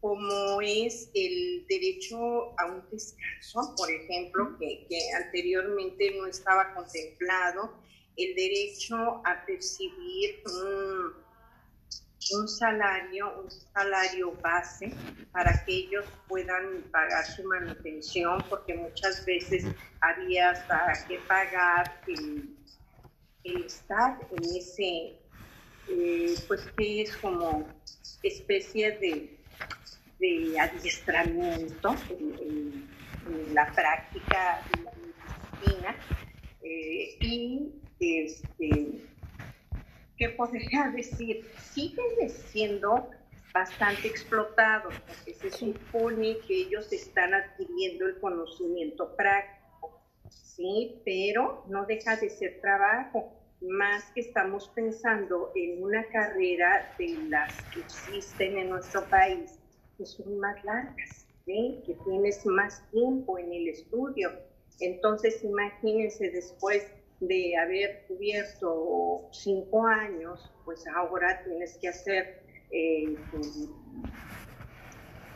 como 0.00 0.60
es 0.62 1.10
el 1.14 1.66
derecho 1.68 2.58
a 2.58 2.66
un 2.66 2.82
descanso, 2.90 3.74
por 3.76 3.90
ejemplo, 3.90 4.56
que, 4.58 4.86
anteriormente 5.24 6.14
no 6.16 6.26
estaba 6.26 6.74
contemplado, 6.74 7.74
el 8.16 8.34
derecho 8.34 8.96
a 9.24 9.44
percibir 9.46 10.42
un, 10.46 11.12
un, 12.38 12.48
salario, 12.48 13.40
un 13.42 13.50
salario 13.50 14.32
base 14.42 14.92
para 15.32 15.64
que 15.64 15.72
ellos 15.72 16.04
puedan 16.28 16.82
pagar 16.90 17.24
su 17.26 17.44
manutención, 17.44 18.42
porque 18.48 18.74
muchas 18.74 19.24
veces 19.26 19.64
había 20.00 20.50
hasta 20.50 21.06
que 21.06 21.18
pagar 21.20 22.02
el, 22.06 22.56
el 23.44 23.64
estar 23.64 24.18
en 24.30 24.44
ese, 24.56 25.18
eh, 25.88 26.34
pues 26.48 26.62
que 26.76 27.02
es 27.02 27.16
como 27.18 27.66
especie 28.22 28.98
de 28.98 29.39
de 30.20 30.58
adiestramiento 30.60 31.94
en, 32.10 32.88
la 33.54 33.72
práctica 33.72 34.66
de 34.68 34.82
la 34.82 34.92
medicina 34.92 35.96
eh, 36.62 37.16
y 37.20 37.72
este, 38.00 39.08
¿qué 40.16 40.28
podría 40.30 40.90
decir? 40.94 41.46
Siguen 41.58 42.28
siendo 42.28 43.10
bastante 43.52 44.08
explotados 44.08 44.94
porque 45.06 45.34
se 45.34 45.50
supone 45.50 46.38
que 46.46 46.62
ellos 46.62 46.92
están 46.92 47.34
adquiriendo 47.34 48.06
el 48.06 48.18
conocimiento 48.20 49.14
práctico, 49.16 50.02
¿sí? 50.28 51.00
Pero 51.04 51.64
no 51.68 51.86
deja 51.86 52.16
de 52.16 52.30
ser 52.30 52.60
trabajo, 52.60 53.32
más 53.60 54.10
que 54.14 54.22
estamos 54.22 54.68
pensando 54.68 55.52
en 55.54 55.82
una 55.82 56.04
carrera 56.08 56.94
de 56.98 57.16
las 57.28 57.62
que 57.72 57.80
existen 57.80 58.58
en 58.58 58.70
nuestro 58.70 59.08
país 59.08 59.59
que 60.00 60.06
son 60.06 60.38
más 60.38 60.64
largas, 60.64 61.26
que 61.44 61.94
tienes 62.06 62.46
más 62.46 62.90
tiempo 62.90 63.38
en 63.38 63.52
el 63.52 63.68
estudio. 63.68 64.30
Entonces, 64.80 65.44
imagínense 65.44 66.30
después 66.30 66.86
de 67.20 67.54
haber 67.58 68.06
cubierto 68.08 69.28
cinco 69.30 69.86
años, 69.86 70.50
pues 70.64 70.86
ahora 70.86 71.42
tienes 71.44 71.76
que 71.76 71.88
hacer 71.88 72.42
eh, 72.70 73.18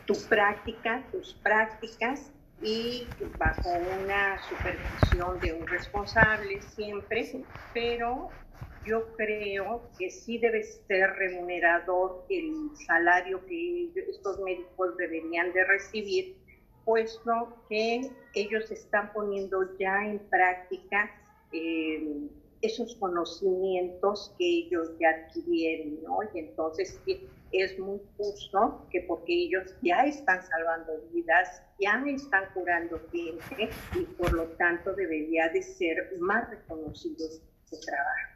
tu, 0.07 0.15
práctica, 0.27 1.07
tus 1.11 1.35
prácticas 1.43 2.31
y 2.59 3.15
bajo 3.37 3.69
una 3.77 4.41
supervisión 4.41 5.39
de 5.39 5.53
un 5.53 5.67
responsable 5.67 6.59
siempre, 6.63 7.45
pero 7.71 8.44
yo 8.85 9.15
creo 9.15 9.89
que 9.97 10.11
sí 10.11 10.37
debe 10.37 10.63
ser 10.63 11.09
remunerador 11.13 12.25
el 12.29 12.69
salario 12.85 13.43
que 13.47 13.91
estos 14.09 14.39
médicos 14.39 14.95
deberían 14.97 15.51
de 15.53 15.65
recibir, 15.65 16.37
puesto 16.83 17.57
que 17.67 18.11
ellos 18.35 18.69
están 18.69 19.11
poniendo 19.11 19.75
ya 19.79 20.05
en 20.05 20.19
práctica 20.29 21.09
eh, 21.51 22.27
esos 22.61 22.95
conocimientos 22.95 24.33
que 24.37 24.45
ellos 24.45 24.91
ya 24.99 25.09
adquirieron, 25.09 26.03
¿no? 26.03 26.19
Y 26.33 26.39
entonces 26.39 26.99
es 27.51 27.79
muy 27.79 27.99
justo 28.17 28.87
que 28.91 29.01
porque 29.01 29.33
ellos 29.33 29.75
ya 29.81 30.05
están 30.05 30.43
salvando 30.43 30.93
vidas, 31.11 31.63
ya 31.79 32.03
están 32.07 32.45
curando 32.53 32.99
gente 33.11 33.69
y 33.95 34.03
por 34.15 34.33
lo 34.33 34.45
tanto 34.57 34.93
debería 34.93 35.49
de 35.49 35.61
ser 35.61 36.15
más 36.19 36.49
reconocidos 36.49 37.41
su 37.65 37.79
trabajo. 37.79 38.34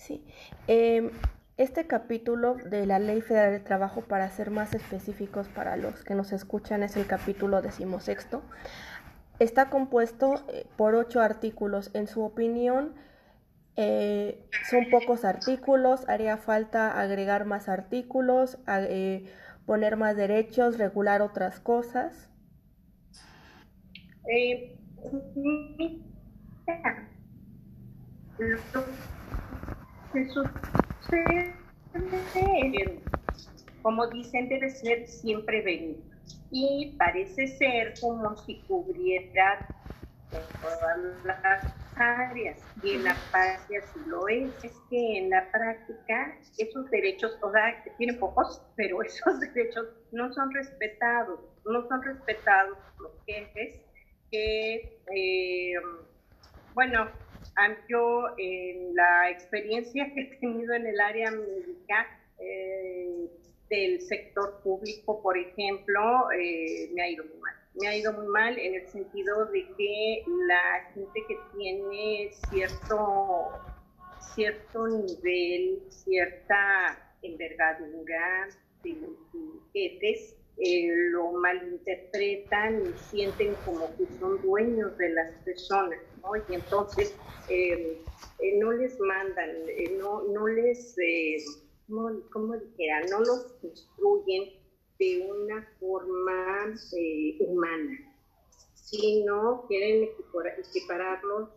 Sí. 0.00 0.24
Em, 0.66 1.10
este 1.58 1.86
capítulo 1.86 2.54
de 2.54 2.86
la 2.86 2.98
Ley 2.98 3.20
Federal 3.20 3.52
de 3.52 3.60
Trabajo, 3.60 4.00
para 4.00 4.30
ser 4.30 4.50
más 4.50 4.74
específicos 4.74 5.48
para 5.48 5.76
los 5.76 6.02
que 6.04 6.14
nos 6.14 6.32
escuchan, 6.32 6.82
es 6.82 6.96
el 6.96 7.06
capítulo 7.06 7.60
decimosexto. 7.60 8.42
Está 9.38 9.68
compuesto 9.68 10.42
eh, 10.48 10.66
por 10.78 10.94
ocho 10.94 11.20
artículos. 11.20 11.90
En 11.92 12.06
su 12.06 12.22
opinión, 12.22 12.94
eh, 13.76 14.42
son 14.70 14.88
pocos 14.90 15.26
artículos, 15.26 16.08
haría 16.08 16.38
falta 16.38 16.98
agregar 16.98 17.44
más 17.44 17.68
artículos, 17.68 18.58
eh, 18.66 19.30
poner 19.66 19.98
más 19.98 20.16
derechos, 20.16 20.78
regular 20.78 21.20
otras 21.20 21.60
cosas. 21.60 22.30
Como 33.82 34.08
dicen, 34.10 34.48
debe 34.48 34.70
ser 34.70 35.06
siempre 35.06 35.62
venido. 35.62 36.02
Y 36.50 36.96
parece 36.98 37.46
ser 37.48 37.94
como 38.00 38.36
si 38.36 38.64
cubriera 38.66 39.58
todas 40.30 40.98
las 41.24 41.64
áreas. 41.96 42.68
Y 42.82 42.94
en 42.96 43.04
la 43.04 43.28
práctica 43.30 43.82
sí 43.92 44.00
lo 44.06 44.28
es. 44.28 44.54
Es 44.62 44.72
que 44.90 45.18
en 45.18 45.30
la 45.30 45.50
práctica 45.52 46.38
esos 46.58 46.90
derechos, 46.90 47.38
o 47.42 47.50
sea, 47.52 47.82
tienen 47.98 48.18
pocos, 48.18 48.62
pero 48.76 49.02
esos 49.04 49.40
derechos 49.40 49.86
no 50.12 50.32
son 50.32 50.52
respetados. 50.52 51.40
No 51.64 51.86
son 51.88 52.02
respetados 52.02 52.78
por 52.96 53.12
los 53.12 53.24
jefes 53.26 53.80
que, 54.30 55.02
eh, 55.14 55.74
bueno, 56.74 57.10
yo, 57.88 58.24
en 58.38 58.94
la 58.94 59.30
experiencia 59.30 60.12
que 60.14 60.20
he 60.22 60.36
tenido 60.40 60.74
en 60.74 60.86
el 60.86 61.00
área 61.00 61.30
médica, 61.30 62.06
eh, 62.38 63.28
del 63.68 64.00
sector 64.00 64.60
público, 64.62 65.22
por 65.22 65.38
ejemplo, 65.38 66.30
eh, 66.32 66.90
me 66.92 67.02
ha 67.02 67.08
ido 67.08 67.24
muy 67.24 67.38
mal. 67.38 67.54
Me 67.80 67.86
ha 67.86 67.96
ido 67.96 68.12
muy 68.12 68.26
mal 68.26 68.58
en 68.58 68.74
el 68.74 68.86
sentido 68.88 69.46
de 69.46 69.64
que 69.76 70.24
la 70.48 70.90
gente 70.92 71.24
que 71.28 71.36
tiene 71.56 72.30
cierto 72.32 73.70
cierto 74.18 74.86
nivel, 74.86 75.82
cierta 75.88 77.16
envergadura 77.22 78.48
juguetes, 79.32 80.36
eh, 80.56 80.88
lo 81.10 81.32
malinterpretan 81.32 82.90
y 82.90 82.98
sienten 82.98 83.56
como 83.64 83.96
que 83.96 84.06
son 84.18 84.40
dueños 84.42 84.96
de 84.98 85.10
las 85.10 85.32
personas, 85.44 85.98
¿no? 86.22 86.30
Y 86.48 86.54
entonces 86.54 87.14
eh, 87.48 88.02
eh, 88.38 88.58
no 88.58 88.72
les 88.72 88.98
mandan, 89.00 89.50
no, 89.98 90.22
no 90.24 90.46
les, 90.46 90.96
¿cómo, 91.88 92.56
dijera? 92.56 93.02
No 93.10 93.20
los 93.20 93.56
instruyen 93.62 94.54
de 94.98 95.30
una 95.30 95.66
forma 95.78 96.74
humana, 97.40 97.98
sino 98.74 99.64
quieren 99.68 100.08
equipararlos 100.58 101.48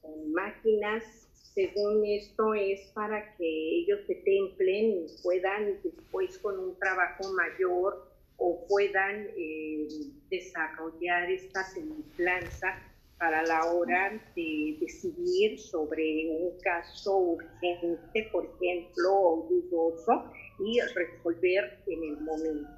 con 0.00 0.32
máquinas 0.32 1.28
según 1.58 2.04
esto 2.06 2.54
es 2.54 2.82
para 2.94 3.34
que 3.34 3.80
ellos 3.80 3.98
se 4.06 4.14
templen 4.14 4.92
y 4.92 5.06
puedan 5.24 5.82
después 5.82 6.38
con 6.38 6.56
un 6.56 6.78
trabajo 6.78 7.32
mayor 7.32 8.06
o 8.36 8.64
puedan 8.68 9.26
eh, 9.36 9.88
desarrollar 10.30 11.28
esta 11.28 11.64
semblanza 11.64 12.78
para 13.18 13.42
la 13.44 13.72
hora 13.72 14.12
de 14.36 14.76
decidir 14.80 15.58
sobre 15.58 16.30
un 16.30 16.58
caso 16.60 17.18
urgente, 17.18 18.28
por 18.32 18.46
ejemplo, 18.46 19.12
o 19.12 19.48
dudoso, 19.48 20.30
y 20.60 20.80
resolver 20.80 21.82
en 21.86 22.04
el 22.04 22.20
momento. 22.20 22.70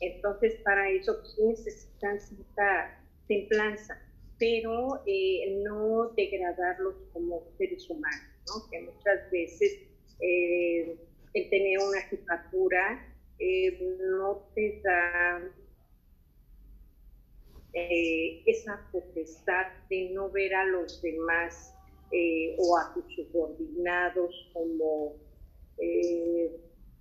Entonces, 0.00 0.54
para 0.64 0.90
eso 0.90 1.16
necesitan 1.38 2.20
cierta 2.20 3.00
templanza 3.26 4.00
pero 4.38 5.02
eh, 5.06 5.60
no 5.64 6.10
degradarlos 6.16 6.94
como 7.12 7.42
seres 7.56 7.88
humanos, 7.88 8.26
¿no? 8.46 8.70
que 8.70 8.82
muchas 8.82 9.30
veces 9.30 9.80
eh, 10.20 10.96
el 11.32 11.50
tener 11.50 11.78
una 11.78 12.00
jefatura 12.02 13.14
eh, 13.38 13.96
no 14.00 14.48
te 14.54 14.80
da 14.82 15.42
esa 18.46 18.88
potestad 18.90 19.66
de 19.90 20.10
no 20.14 20.30
ver 20.30 20.54
a 20.54 20.64
los 20.64 21.02
demás 21.02 21.74
o 22.58 22.78
a 22.78 22.94
tus 22.94 23.04
subordinados 23.14 24.50
como, 24.52 25.16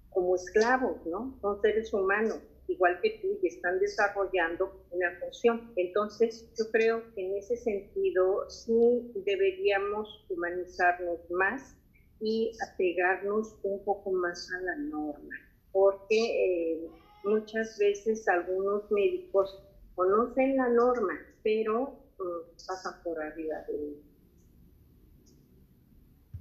como 0.10 0.36
esclavos, 0.36 1.06
¿no? 1.06 1.38
Son 1.42 1.62
seres 1.62 1.94
humanos 1.94 2.42
igual 2.68 3.00
que 3.02 3.20
tú, 3.22 3.40
y 3.42 3.48
están 3.48 3.80
desarrollando 3.80 4.86
una 4.92 5.12
función. 5.20 5.72
Entonces, 5.76 6.50
yo 6.58 6.66
creo 6.72 7.04
que 7.14 7.26
en 7.26 7.38
ese 7.38 7.58
sentido 7.58 8.50
sí 8.50 9.12
deberíamos 9.26 10.26
humanizarnos 10.30 11.20
más 11.32 11.76
y 12.22 12.52
apegarnos 12.72 13.56
un 13.64 13.84
poco 13.84 14.12
más 14.12 14.50
a 14.52 14.62
la 14.62 14.76
norma, 14.78 15.36
porque 15.72 16.16
eh, 16.18 16.90
muchas 17.24 17.78
veces 17.78 18.28
algunos 18.28 18.90
médicos 18.92 19.62
conocen 19.96 20.58
la 20.58 20.70
norma, 20.70 21.20
pero 21.44 22.00
mm, 22.20 22.66
pasan 22.68 23.02
por 23.04 23.22
arriba 23.22 23.64
de. 23.68 23.96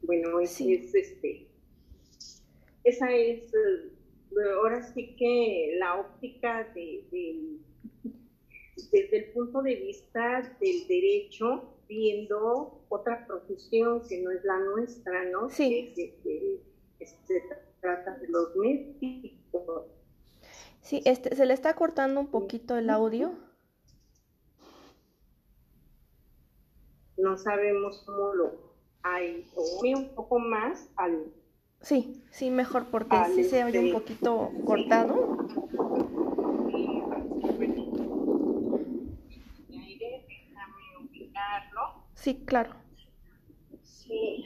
Bueno, 0.02 0.38
es, 0.40 0.60
es 0.60 0.94
este, 0.94 1.48
esa 2.84 3.10
es 3.10 3.50
ahora 4.56 4.82
sí 4.82 5.14
que 5.16 5.76
la 5.78 6.00
óptica 6.00 6.64
de, 6.74 7.04
desde 8.92 9.16
el 9.16 9.32
punto 9.32 9.62
de 9.62 9.76
vista 9.76 10.56
del 10.60 10.86
derecho, 10.88 11.74
viendo 11.88 12.84
otra 12.88 13.26
profesión 13.26 14.02
que 14.08 14.22
no 14.22 14.30
es 14.30 14.44
la 14.44 14.58
nuestra, 14.58 15.24
¿no? 15.30 15.48
Sí. 15.50 15.92
Que, 15.94 16.60
se 16.98 17.42
trata 17.80 18.16
de 18.18 18.28
los 18.28 18.56
médicos. 18.56 19.86
Sí, 20.84 21.00
este, 21.06 21.34
se 21.34 21.46
le 21.46 21.54
está 21.54 21.74
cortando 21.74 22.20
un 22.20 22.26
poquito 22.26 22.76
el 22.76 22.90
audio. 22.90 23.32
No 27.16 27.38
sabemos 27.38 28.02
cómo 28.04 28.34
lo 28.34 28.52
hay, 29.02 29.50
o 29.56 29.80
un 29.82 30.14
poco 30.14 30.38
más 30.38 30.90
al 30.96 31.32
Sí, 31.80 32.22
sí, 32.30 32.50
mejor 32.50 32.90
porque 32.90 33.16
sí 33.34 33.44
se 33.44 33.64
oye 33.64 33.78
un 33.78 33.92
poquito 33.92 34.50
cortado. 34.66 35.46
Sí, 42.14 42.44
claro. 42.44 42.74
Sí. 43.82 44.44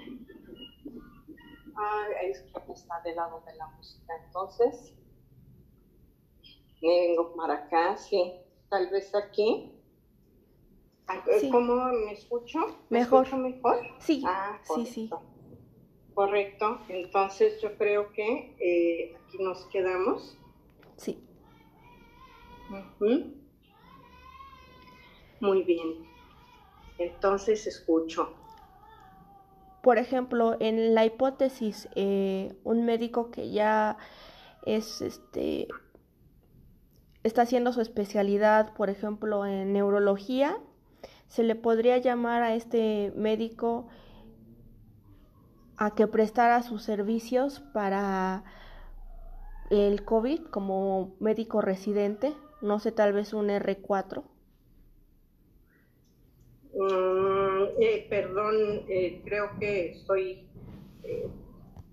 Ah, 1.77 2.07
es 2.22 2.42
que 2.42 2.72
está 2.72 3.01
del 3.03 3.16
lado 3.16 3.42
de 3.44 3.55
la 3.57 3.66
música. 3.68 4.12
Entonces, 4.24 4.97
me 6.82 7.08
vengo 7.08 7.34
para 7.34 7.54
acá, 7.54 7.96
sí. 7.96 8.34
Tal 8.68 8.90
vez 8.90 9.14
aquí. 9.14 9.72
¿Cómo 11.50 11.74
me 11.86 12.12
escucho? 12.12 12.58
mejor. 12.90 13.24
Escucho 13.24 13.42
mejor? 13.42 13.76
Sí, 13.98 14.22
ah, 14.26 14.58
sí, 14.74 14.84
sí. 14.84 15.10
Correcto, 16.14 16.80
entonces 16.88 17.60
yo 17.62 17.76
creo 17.78 18.12
que 18.12 18.54
eh, 18.58 19.16
aquí 19.16 19.38
nos 19.38 19.64
quedamos. 19.66 20.36
Sí. 20.96 21.22
Muy 25.40 25.62
bien. 25.62 26.06
Entonces 26.98 27.66
escucho. 27.66 28.34
Por 29.82 29.96
ejemplo, 29.96 30.56
en 30.60 30.94
la 30.94 31.06
hipótesis, 31.06 31.88
eh, 31.94 32.52
un 32.64 32.84
médico 32.84 33.30
que 33.30 33.50
ya 33.50 33.96
es 34.66 35.00
este 35.00 35.68
está 37.22 37.42
haciendo 37.42 37.72
su 37.72 37.81
especialidad, 37.81 38.74
por 38.74 38.90
ejemplo, 38.90 39.46
en 39.46 39.72
neurología, 39.72 40.59
se 41.28 41.42
le 41.42 41.54
podría 41.54 41.98
llamar 41.98 42.42
a 42.42 42.54
este 42.54 43.12
médico 43.16 43.88
a 45.76 45.94
que 45.94 46.07
prestara 46.07 46.62
sus 46.62 46.83
servicios 46.83 47.61
para 47.72 48.44
el 49.70 50.04
COVID 50.04 50.46
como 50.46 51.14
médico 51.20 51.61
residente, 51.61 52.33
no 52.62 52.78
sé, 52.78 52.90
tal 52.92 53.12
vez 53.12 53.33
un 53.33 53.48
R4. 53.48 54.24
Mm, 56.74 57.64
eh, 57.81 58.07
perdón, 58.09 58.85
eh, 58.88 59.20
creo 59.24 59.50
que 59.59 59.90
estoy, 59.90 60.46
eh, 61.04 61.28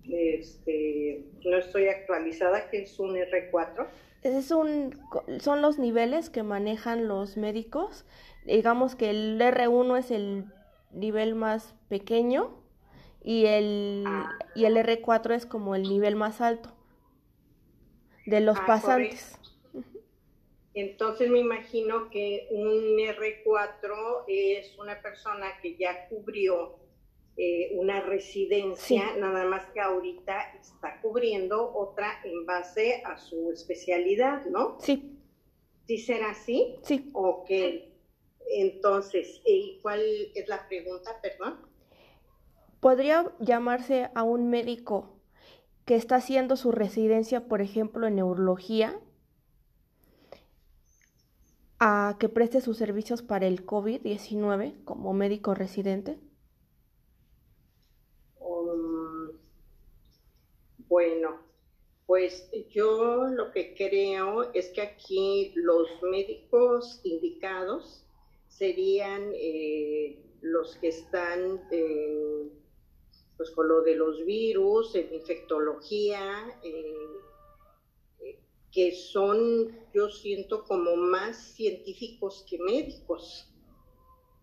este, 0.07 1.25
no 1.43 1.57
estoy 1.57 1.88
actualizada, 1.88 2.69
que 2.69 2.83
es 2.83 2.99
un 2.99 3.15
R4. 3.15 3.88
Es 4.25 4.49
un, 4.49 4.99
son 5.39 5.61
los 5.61 5.77
niveles 5.77 6.31
que 6.31 6.41
manejan 6.41 7.07
los 7.07 7.38
médicos. 7.38 8.05
Digamos 8.43 8.95
que 8.95 9.11
el 9.11 9.39
R1 9.39 9.99
es 9.99 10.09
el 10.09 10.45
nivel 10.89 11.35
más 11.35 11.75
pequeño 11.89 12.59
y 13.21 13.45
el, 13.45 14.03
y 14.55 14.65
el 14.65 14.77
R4 14.77 15.35
es 15.35 15.45
como 15.45 15.75
el 15.75 15.83
nivel 15.83 16.15
más 16.15 16.41
alto 16.41 16.73
de 18.25 18.39
los 18.39 18.57
ah, 18.57 18.65
pasantes. 18.65 19.39
Entonces 20.73 21.29
me 21.29 21.38
imagino 21.38 22.09
que 22.09 22.47
un 22.49 22.97
R4 22.97 24.23
es 24.27 24.75
una 24.79 25.03
persona 25.03 25.51
que 25.61 25.75
ya 25.75 26.07
cubrió 26.09 26.79
eh, 27.37 27.75
una 27.77 28.01
residencia, 28.01 29.17
nada 29.17 29.45
más 29.45 29.65
que 29.73 29.81
ahorita 29.81 30.53
está 30.53 31.01
cubriendo 31.01 31.73
otra 31.75 32.21
en 32.23 32.45
base 32.45 33.03
a 33.03 33.17
su 33.17 33.51
especialidad, 33.51 34.45
¿no? 34.45 34.77
Sí. 34.79 35.19
¿Sí 35.85 35.97
será 35.97 36.31
así? 36.31 36.75
Sí. 36.83 37.09
Ok. 37.13 37.49
Entonces, 38.47 39.41
¿y 39.45 39.79
cuál 39.81 40.01
es 40.33 40.47
la 40.47 40.67
pregunta, 40.67 41.19
perdón? 41.21 41.59
Podría 42.79 43.31
llamarse 43.39 44.09
a 44.15 44.23
un 44.23 44.49
médico 44.49 45.19
que 45.86 45.95
está 45.95 46.15
haciendo 46.15 46.55
su 46.55 46.71
residencia, 46.71 47.47
por 47.47 47.61
ejemplo, 47.61 48.07
en 48.07 48.15
neurología, 48.15 48.99
a 51.79 52.15
que 52.19 52.29
preste 52.29 52.61
sus 52.61 52.77
servicios 52.77 53.21
para 53.21 53.45
el 53.47 53.65
COVID-19 53.65 54.83
como 54.86 55.13
médico 55.13 55.53
residente? 55.53 56.17
Bueno, 60.88 61.41
pues 62.05 62.49
yo 62.69 63.25
lo 63.27 63.51
que 63.51 63.73
creo 63.75 64.53
es 64.53 64.69
que 64.69 64.81
aquí 64.81 65.53
los 65.55 65.88
médicos 66.03 67.01
indicados 67.03 68.05
serían 68.47 69.31
eh, 69.33 70.19
los 70.41 70.75
que 70.77 70.89
están 70.89 71.61
en 71.71 72.51
pues 73.38 73.51
con 73.51 73.67
lo 73.67 73.81
de 73.81 73.95
los 73.95 74.23
virus, 74.25 74.95
en 74.95 75.13
infectología, 75.13 76.57
eh, 76.63 77.19
que 78.71 78.93
son, 78.93 79.77
yo 79.93 80.09
siento, 80.09 80.63
como 80.63 80.95
más 80.95 81.53
científicos 81.53 82.45
que 82.49 82.57
médicos. 82.59 83.51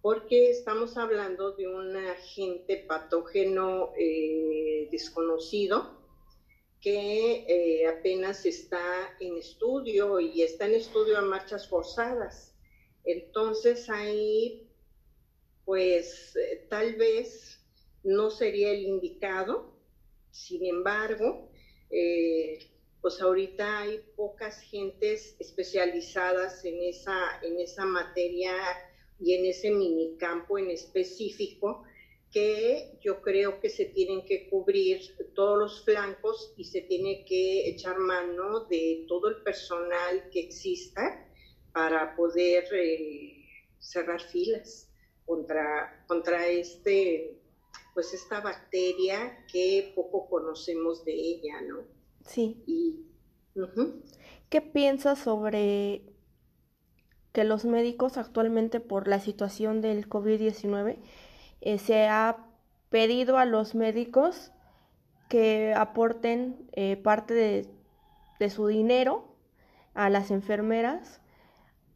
porque 0.03 0.51
estamos 0.51 0.97
hablando 0.97 1.53
de 1.53 1.69
un 1.69 1.97
agente 1.97 2.85
patógeno 2.89 3.93
eh, 3.97 4.89
desconocido 4.91 6.02
que 6.83 7.47
eh, 7.49 7.87
apenas 7.87 8.45
está 8.45 9.17
en 9.21 9.39
estudio 9.39 10.21
y 10.21 10.43
está 10.43 10.67
en 10.67 10.75
estudio 10.75 11.17
a 11.17 11.23
marchas 11.23 11.69
forzadas. 11.69 12.55
Entonces 13.05 13.89
ahí, 13.89 14.69
pues 15.65 16.37
eh, 16.37 16.67
tal 16.69 16.97
vez 16.97 17.65
no 18.03 18.31
sería 18.31 18.73
el 18.73 18.83
indicado, 18.83 19.73
sin 20.31 20.67
embargo, 20.67 21.49
pues 23.03 23.21
ahorita 23.21 23.81
hay 23.81 24.01
pocas 24.17 24.61
gentes 24.63 25.37
especializadas 25.39 26.65
en 26.65 26.83
esa, 26.83 27.39
en 27.43 27.61
esa 27.61 27.85
materia 27.85 28.55
y 29.21 29.35
en 29.35 29.47
ese 29.47 29.71
minicampo 29.71 30.59
en 30.59 30.71
específico 30.71 31.85
que 32.33 32.99
yo 33.01 33.21
creo 33.21 33.61
que 33.61 33.69
se 33.69 33.85
tienen 33.85 34.25
que 34.25 34.49
cubrir 34.49 35.01
todos 35.35 35.59
los 35.59 35.85
flancos 35.85 36.55
y 36.57 36.65
se 36.65 36.81
tiene 36.81 37.25
que 37.27 37.69
echar 37.69 37.99
mano 37.99 38.65
de 38.65 39.05
todo 39.07 39.29
el 39.29 39.43
personal 39.43 40.31
que 40.33 40.41
exista 40.41 41.29
para 41.73 42.17
poder 42.17 42.65
eh, 42.73 43.45
cerrar 43.79 44.21
filas 44.21 44.91
contra, 45.27 46.05
contra 46.09 46.49
este, 46.49 47.39
pues 47.95 48.15
esta 48.15 48.41
bacteria 48.41 49.45
que 49.53 49.93
poco 49.95 50.29
conocemos 50.29 51.05
de 51.05 51.13
ella, 51.13 51.61
¿no? 51.69 51.81
Sí. 52.25 52.63
¿Qué 54.49 54.63
piensas 54.63 55.19
sobre 55.19 56.03
que 57.33 57.45
los 57.45 57.65
médicos 57.65 58.17
actualmente 58.17 58.81
por 58.81 59.09
la 59.09 59.21
situación 59.21 59.81
del 59.81 60.09
COVID-19 60.09 60.99
eh, 61.63 61.79
se 61.79 62.09
ha 62.09 62.45
pedido 62.91 63.39
a 63.39 63.45
los 63.45 63.75
médicos 63.75 64.53
que 65.29 65.73
aporten 65.75 66.69
eh, 66.73 66.97
parte 66.97 67.33
de, 67.35 67.69
de, 68.39 68.51
su 68.51 68.67
dinero 68.67 69.37
a 69.95 70.11
las 70.11 70.31
enfermeras 70.31 71.21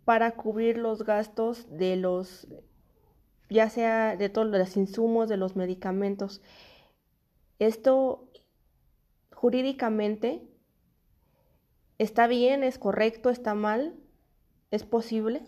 para 0.04 0.30
cubrir 0.36 0.78
los 0.78 1.04
gastos 1.04 1.66
de 1.68 1.96
los, 1.96 2.46
ya 3.50 3.68
sea 3.68 4.16
de 4.16 4.28
todos 4.28 4.46
los 4.46 4.76
insumos, 4.76 5.28
de 5.28 5.36
los 5.36 5.56
medicamentos. 5.56 6.40
Esto 7.58 8.30
jurídicamente 9.32 10.48
está 11.98 12.28
bien, 12.28 12.62
es 12.62 12.78
correcto, 12.78 13.30
está 13.30 13.54
mal. 13.54 13.96
¿Es 14.70 14.84
posible? 14.84 15.42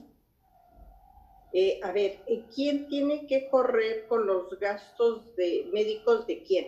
Eh, 1.61 1.81
a 1.83 1.91
ver, 1.91 2.21
¿quién 2.55 2.87
tiene 2.87 3.27
que 3.27 3.49
correr 3.49 4.07
con 4.07 4.29
los 4.29 4.57
gastos 4.61 5.35
de 5.35 5.69
médicos 5.73 6.25
de 6.29 6.45
quién? 6.45 6.67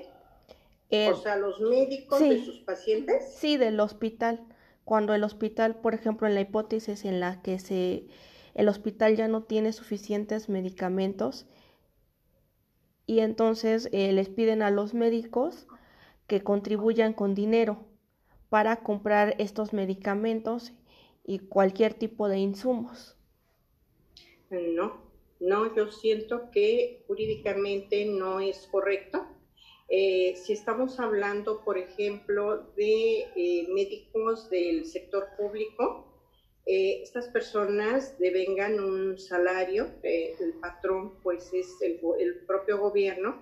o 1.12 1.14
sea, 1.14 1.36
los 1.36 1.60
médicos 1.60 2.18
de 2.18 2.44
sus 2.44 2.58
pacientes. 2.62 3.34
Sí, 3.36 3.56
del 3.56 3.78
hospital. 3.78 4.44
Cuando 4.84 5.14
el 5.14 5.22
hospital, 5.22 5.76
por 5.76 5.94
ejemplo, 5.94 6.26
en 6.26 6.34
la 6.34 6.40
hipótesis 6.40 7.04
en 7.04 7.20
la 7.20 7.40
que 7.40 7.60
se 7.60 8.08
el 8.54 8.68
hospital 8.68 9.14
ya 9.14 9.28
no 9.28 9.44
tiene 9.44 9.72
suficientes 9.72 10.48
medicamentos 10.48 11.46
y 13.06 13.20
entonces 13.20 13.88
eh, 13.92 14.10
les 14.12 14.28
piden 14.28 14.60
a 14.60 14.72
los 14.72 14.92
médicos 14.92 15.68
que 16.26 16.42
contribuyan 16.42 17.12
con 17.12 17.36
dinero 17.36 17.86
para 18.48 18.82
comprar 18.82 19.36
estos 19.38 19.72
medicamentos 19.72 20.72
y 21.22 21.38
cualquier 21.38 21.94
tipo 21.94 22.28
de 22.28 22.38
insumos. 22.38 23.16
No, 24.50 25.00
no, 25.38 25.74
yo 25.76 25.92
siento 25.92 26.50
que 26.50 27.04
jurídicamente 27.06 28.04
no 28.04 28.40
es 28.40 28.66
correcto. 28.70 29.26
Eh, 29.88 30.34
si 30.36 30.52
estamos 30.52 30.98
hablando, 30.98 31.64
por 31.64 31.78
ejemplo, 31.78 32.72
de 32.76 33.26
eh, 33.36 33.68
médicos 33.68 34.50
del 34.50 34.86
sector 34.86 35.28
público, 35.36 36.06
eh, 36.66 37.00
estas 37.02 37.28
personas 37.28 38.18
devengan 38.18 38.80
un 38.80 39.18
salario, 39.18 39.88
el 40.02 40.52
patrón 40.60 41.14
pues 41.22 41.52
es 41.52 41.80
el, 41.80 42.00
el 42.18 42.44
propio 42.46 42.78
gobierno, 42.78 43.40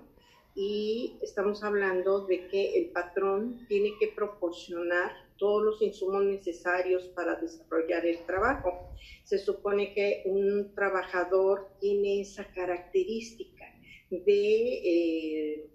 y 0.54 1.18
estamos 1.22 1.62
hablando 1.62 2.26
de 2.26 2.48
que 2.48 2.78
el 2.78 2.90
patrón 2.90 3.66
tiene 3.68 3.94
que 3.98 4.08
proporcionar 4.08 5.12
todos 5.38 5.62
los 5.62 5.82
insumos 5.82 6.24
necesarios 6.24 7.04
para 7.14 7.36
desarrollar 7.36 8.04
el 8.06 8.24
trabajo. 8.26 8.92
Se 9.24 9.38
supone 9.38 9.94
que 9.94 10.22
un 10.26 10.74
trabajador 10.74 11.68
tiene 11.80 12.20
esa 12.20 12.44
característica 12.52 13.64
de 14.10 14.72
eh, 14.84 15.70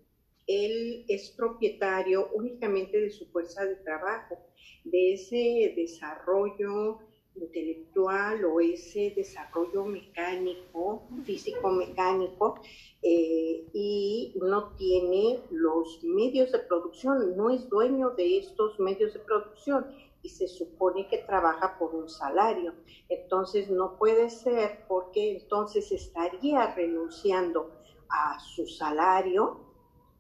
él 0.48 1.06
es 1.08 1.30
propietario 1.30 2.30
únicamente 2.34 3.00
de 3.00 3.10
su 3.10 3.26
fuerza 3.28 3.66
de 3.66 3.76
trabajo, 3.78 4.38
de 4.84 5.14
ese 5.14 5.74
desarrollo 5.76 7.00
intelectual 7.36 8.46
o 8.46 8.60
ese 8.60 9.14
desarrollo 9.16 9.86
mecánico, 9.86 11.04
físico-mecánico, 11.26 12.60
eh, 13.02 13.68
y 13.74 14.34
no 14.36 14.76
tiene 14.76 15.42
los 15.50 16.04
medios 16.04 16.52
de 16.52 16.60
producción, 16.60 17.36
no 17.36 17.50
es 17.50 17.68
dueño 17.70 18.12
de 18.12 18.38
estos 18.40 18.80
medios 18.80 19.14
de 19.14 19.20
producción 19.20 19.88
y 20.22 20.30
se 20.30 20.48
supone 20.48 21.08
que 21.08 21.18
trabaja 21.20 21.78
por 21.78 21.94
un 21.94 22.10
salario. 22.10 22.74
Entonces 23.10 23.70
no 23.70 23.98
puede 23.98 24.30
ser 24.30 24.86
porque 24.88 25.38
entonces 25.38 25.92
estaría 25.92 26.74
renunciando 26.74 27.72
a 28.10 28.40
su 28.40 28.66
salario 28.66 29.60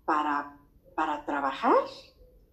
para, 0.05 0.59
para 0.95 1.25
trabajar, 1.25 1.85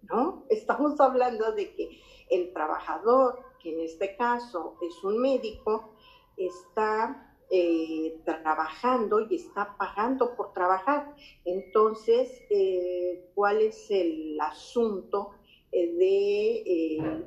¿no? 0.02 0.44
Estamos 0.48 1.00
hablando 1.00 1.52
de 1.52 1.74
que 1.74 2.00
el 2.30 2.52
trabajador 2.52 3.49
que 3.62 3.72
en 3.72 3.80
este 3.80 4.16
caso 4.16 4.76
es 4.80 5.04
un 5.04 5.20
médico, 5.20 5.94
está 6.36 7.36
eh, 7.50 8.20
trabajando 8.24 9.20
y 9.28 9.36
está 9.36 9.76
pagando 9.76 10.36
por 10.36 10.52
trabajar. 10.52 11.14
Entonces, 11.44 12.42
eh, 12.50 13.30
¿cuál 13.34 13.60
es 13.60 13.90
el 13.90 14.40
asunto 14.40 15.32
eh, 15.72 15.92
de, 15.94 17.24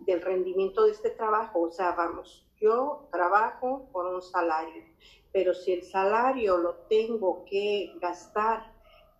del 0.00 0.22
rendimiento 0.22 0.84
de 0.84 0.92
este 0.92 1.10
trabajo? 1.10 1.60
O 1.60 1.70
sea, 1.70 1.92
vamos, 1.92 2.46
yo 2.60 3.08
trabajo 3.12 3.88
por 3.92 4.06
un 4.06 4.22
salario, 4.22 4.82
pero 5.32 5.54
si 5.54 5.72
el 5.72 5.84
salario 5.84 6.56
lo 6.56 6.74
tengo 6.88 7.44
que 7.44 7.94
gastar 8.00 8.72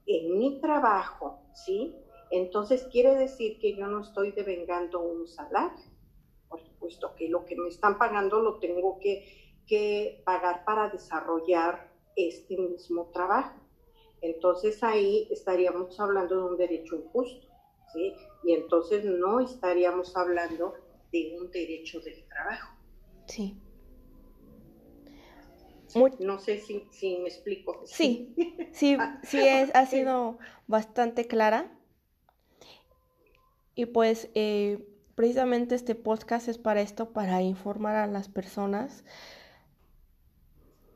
en 0.07 0.39
mi 0.39 0.61
trabajo, 0.61 1.39
¿sí? 1.53 1.95
Entonces 2.31 2.89
quiere 2.91 3.15
decir 3.15 3.59
que 3.59 3.77
yo 3.77 3.87
no 3.87 4.01
estoy 4.01 4.33
devengando 4.33 5.01
un 5.01 5.27
salario 5.29 5.88
por 6.79 6.91
supuesto 6.91 7.15
que 7.17 7.29
lo 7.29 7.45
que 7.45 7.57
me 7.57 7.69
están 7.69 7.99
pagando 7.99 8.41
lo 8.41 8.59
tengo 8.59 8.99
que, 8.99 9.57
que 9.67 10.23
pagar 10.25 10.65
para 10.65 10.89
desarrollar 10.91 11.93
este 12.17 12.57
mismo 12.57 13.11
trabajo. 13.13 13.59
Entonces 14.21 14.83
ahí 14.83 15.29
estaríamos 15.31 15.99
hablando 16.01 16.37
de 16.37 16.43
un 16.43 16.57
derecho 16.57 16.97
injusto, 16.97 17.47
¿sí? 17.93 18.15
Y 18.45 18.53
entonces 18.53 19.05
no 19.05 19.41
estaríamos 19.41 20.17
hablando 20.17 20.75
de 21.13 21.39
un 21.41 21.51
derecho 21.51 22.01
del 22.01 22.27
trabajo. 22.29 22.77
Sí. 23.27 23.57
No 26.21 26.39
sé 26.39 26.59
si, 26.59 26.87
si, 26.91 27.19
me 27.19 27.29
explico. 27.29 27.83
Sí, 27.87 28.35
sí, 28.73 28.97
sí 29.23 29.41
es, 29.41 29.75
ha 29.75 29.87
sido 29.87 30.39
bastante 30.67 31.27
clara. 31.27 31.73
Y 33.75 33.87
pues 33.87 34.29
eh, 34.35 34.88
Precisamente 35.19 35.75
este 35.75 35.97
podcast 35.97 36.47
es 36.47 36.59
para 36.59 36.81
esto, 36.81 37.11
para 37.11 37.43
informar 37.43 37.97
a 37.97 38.07
las 38.07 38.29
personas 38.29 39.03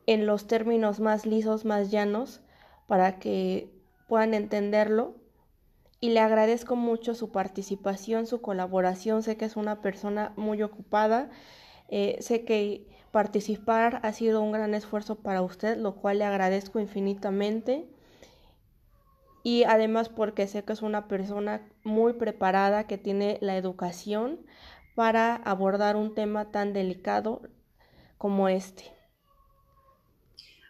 en 0.07 0.27
los 0.27 0.47
términos 0.47 1.01
más 1.01 1.27
lisos, 1.27 1.65
más 1.65 1.91
llanos, 1.91 2.41
para 2.87 3.19
que 3.19 3.69
puedan 4.07 4.35
entenderlo. 4.35 5.17
Y 5.99 6.11
le 6.11 6.21
agradezco 6.21 6.77
mucho 6.77 7.17
su 7.17 7.33
participación, 7.33 8.29
su 8.29 8.41
colaboración. 8.41 9.25
Sé 9.25 9.37
que 9.37 9.45
es 9.45 9.57
una 9.57 9.83
persona 9.83 10.35
muy 10.37 10.63
ocupada. 10.63 11.29
Eh, 11.89 12.19
sé 12.21 12.45
que 12.45 12.87
participar 13.11 13.99
ha 14.05 14.13
sido 14.13 14.41
un 14.41 14.53
gran 14.53 14.75
esfuerzo 14.75 15.17
para 15.17 15.43
usted, 15.43 15.79
lo 15.79 15.97
cual 15.97 16.21
le 16.21 16.27
agradezco 16.27 16.79
infinitamente 16.79 17.89
y 19.43 19.65
además 19.65 20.09
porque 20.09 20.47
sé 20.47 20.65
que 20.65 20.73
es 20.73 20.83
una 20.83 21.09
persona 21.09 21.69
muy 21.83 22.15
preparada 22.15 22.87
que 22.87 22.99
tiene 22.99 23.39
la 23.41 23.57
educación 23.57 24.41
para 24.95 25.37
abordar 25.37 25.97
un 25.97 26.15
tema 26.15 26.51
tan 26.51 26.73
delicado 26.73 27.43
como 28.19 28.49
este. 28.49 28.85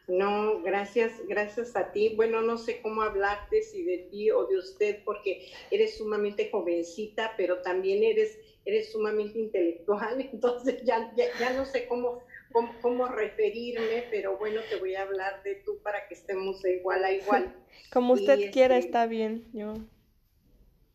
No, 0.09 0.61
gracias, 0.62 1.12
gracias 1.29 1.77
a 1.77 1.93
ti. 1.93 2.14
Bueno, 2.16 2.43
no 2.43 2.59
sé 2.59 2.81
cómo 2.83 3.03
hablarte, 3.03 3.62
si 3.62 3.85
de 3.85 3.99
ti 4.11 4.31
o 4.31 4.47
de 4.47 4.59
usted, 4.59 4.99
porque 5.05 5.47
eres 5.70 5.97
sumamente 5.97 6.51
jovencita, 6.51 7.33
pero 7.37 7.62
también 7.62 8.03
eres, 8.03 8.39
eres 8.64 8.91
sumamente 8.91 9.39
intelectual, 9.39 10.20
entonces 10.33 10.83
ya, 10.85 11.14
ya, 11.16 11.53
no 11.55 11.64
sé 11.64 11.87
cómo, 11.87 12.20
cómo, 12.53 13.09
referirme, 13.09 14.07
pero 14.11 14.37
bueno, 14.39 14.61
te 14.69 14.77
voy 14.77 14.95
a 14.95 15.03
hablar 15.03 15.43
de 15.43 15.57
tú 15.57 15.79
para 15.83 16.07
que 16.09 16.15
estemos 16.15 16.63
de 16.63 16.77
igual 16.77 17.05
a 17.05 17.13
igual. 17.13 17.55
Como 17.93 18.15
usted 18.15 18.51
quiera, 18.53 18.77
este, 18.77 18.89
está 18.89 19.07
bien. 19.07 19.45
Yo. 19.53 19.75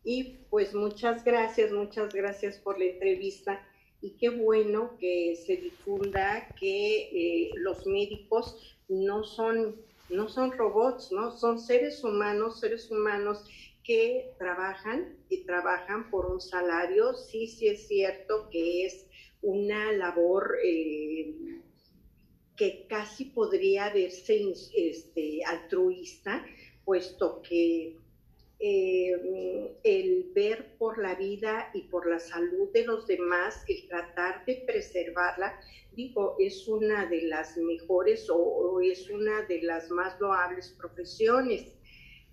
Y 0.04 0.38
pues 0.50 0.74
muchas 0.74 1.24
gracias, 1.24 1.72
muchas 1.72 2.14
gracias 2.14 2.58
por 2.58 2.78
la 2.78 2.86
entrevista 2.86 3.60
y 4.00 4.12
qué 4.12 4.30
bueno 4.30 4.96
que 4.98 5.36
se 5.36 5.56
difunda 5.56 6.48
que 6.58 7.08
eh, 7.12 7.50
los 7.56 7.86
médicos 7.86 8.76
no 8.88 9.24
son, 9.24 9.76
no 10.08 10.28
son 10.28 10.52
robots, 10.52 11.12
¿no? 11.12 11.32
Son 11.32 11.58
seres 11.58 12.04
humanos, 12.04 12.60
seres 12.60 12.90
humanos 12.90 13.44
que 13.82 14.34
trabajan 14.38 15.16
y 15.28 15.44
trabajan 15.44 16.10
por 16.10 16.26
un 16.26 16.40
salario. 16.40 17.14
Sí, 17.14 17.46
sí 17.46 17.68
es 17.68 17.88
cierto 17.88 18.48
que 18.50 18.86
es 18.86 19.07
una 19.42 19.92
labor 19.92 20.56
eh, 20.64 21.34
que 22.56 22.86
casi 22.88 23.26
podría 23.26 23.92
verse 23.92 24.52
este, 24.74 25.44
altruista, 25.44 26.44
puesto 26.84 27.40
que 27.42 27.96
eh, 28.60 29.78
el 29.84 30.32
ver 30.34 30.76
por 30.78 30.98
la 30.98 31.14
vida 31.14 31.70
y 31.72 31.82
por 31.82 32.08
la 32.08 32.18
salud 32.18 32.68
de 32.72 32.84
los 32.84 33.06
demás, 33.06 33.62
el 33.68 33.86
tratar 33.86 34.44
de 34.44 34.64
preservarla, 34.66 35.60
digo, 35.92 36.34
es 36.40 36.66
una 36.66 37.06
de 37.06 37.22
las 37.22 37.56
mejores 37.56 38.28
o, 38.28 38.80
es 38.80 39.08
una 39.10 39.42
de 39.42 39.62
las 39.62 39.90
más 39.90 40.18
loables 40.20 40.74
profesiones 40.78 41.76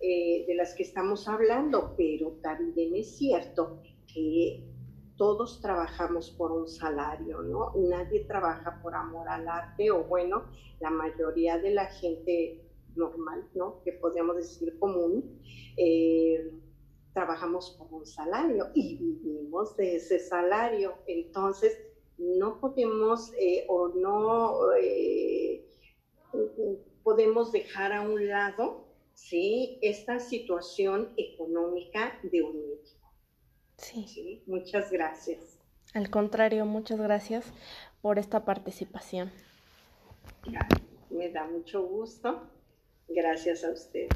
eh, 0.00 0.44
de 0.48 0.54
las 0.56 0.74
que 0.74 0.82
estamos 0.82 1.28
hablando, 1.28 1.94
pero 1.96 2.32
también 2.42 2.96
es 2.96 3.16
cierto 3.16 3.80
que 4.12 4.64
todos 5.16 5.60
trabajamos 5.60 6.30
por 6.30 6.52
un 6.52 6.68
salario, 6.68 7.42
¿no? 7.42 7.72
Nadie 7.76 8.24
trabaja 8.24 8.80
por 8.82 8.94
amor 8.94 9.28
al 9.28 9.48
arte 9.48 9.90
o 9.90 10.04
bueno, 10.04 10.44
la 10.80 10.90
mayoría 10.90 11.58
de 11.58 11.70
la 11.70 11.86
gente 11.86 12.62
normal, 12.94 13.48
¿no? 13.54 13.82
Que 13.82 13.92
podríamos 13.92 14.36
decir 14.36 14.78
común, 14.78 15.40
eh, 15.76 16.50
trabajamos 17.12 17.76
por 17.78 17.92
un 17.92 18.06
salario 18.06 18.68
y 18.74 18.96
vivimos 18.96 19.76
de 19.76 19.96
ese 19.96 20.18
salario. 20.18 20.94
Entonces, 21.06 21.78
no 22.18 22.60
podemos 22.60 23.32
eh, 23.38 23.64
o 23.68 23.88
no 23.88 24.72
eh, 24.74 25.66
podemos 27.02 27.52
dejar 27.52 27.92
a 27.92 28.02
un 28.02 28.28
lado, 28.28 28.86
¿sí? 29.14 29.78
Esta 29.82 30.18
situación 30.18 31.12
económica 31.16 32.18
de 32.22 32.42
un 32.42 32.56
Sí. 33.78 34.42
Muchas 34.46 34.90
gracias. 34.90 35.58
Al 35.94 36.10
contrario, 36.10 36.66
muchas 36.66 37.00
gracias 37.00 37.44
por 38.02 38.18
esta 38.18 38.44
participación. 38.44 39.32
Me 41.10 41.30
da 41.30 41.46
mucho 41.46 41.82
gusto. 41.82 42.50
Gracias 43.08 43.64
a 43.64 43.70
usted. 43.70 44.08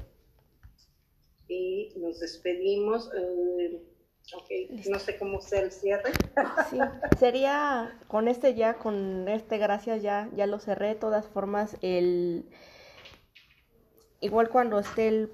Y 1.48 1.92
nos 1.96 2.20
despedimos. 2.20 3.10
Eh, 3.16 3.82
no 4.88 4.98
sé 4.98 5.18
cómo 5.18 5.40
sea 5.40 5.62
el 5.62 5.72
cierre. 5.72 6.12
Sí, 6.70 6.78
sería 7.18 7.98
con 8.06 8.28
este 8.28 8.54
ya, 8.54 8.74
con 8.74 9.28
este 9.28 9.58
gracias 9.58 10.02
ya, 10.02 10.28
ya 10.36 10.46
lo 10.46 10.58
cerré. 10.60 10.88
De 10.88 10.94
todas 10.94 11.26
formas, 11.26 11.76
el 11.82 12.48
igual 14.20 14.50
cuando 14.50 14.78
esté 14.78 15.08
el 15.08 15.28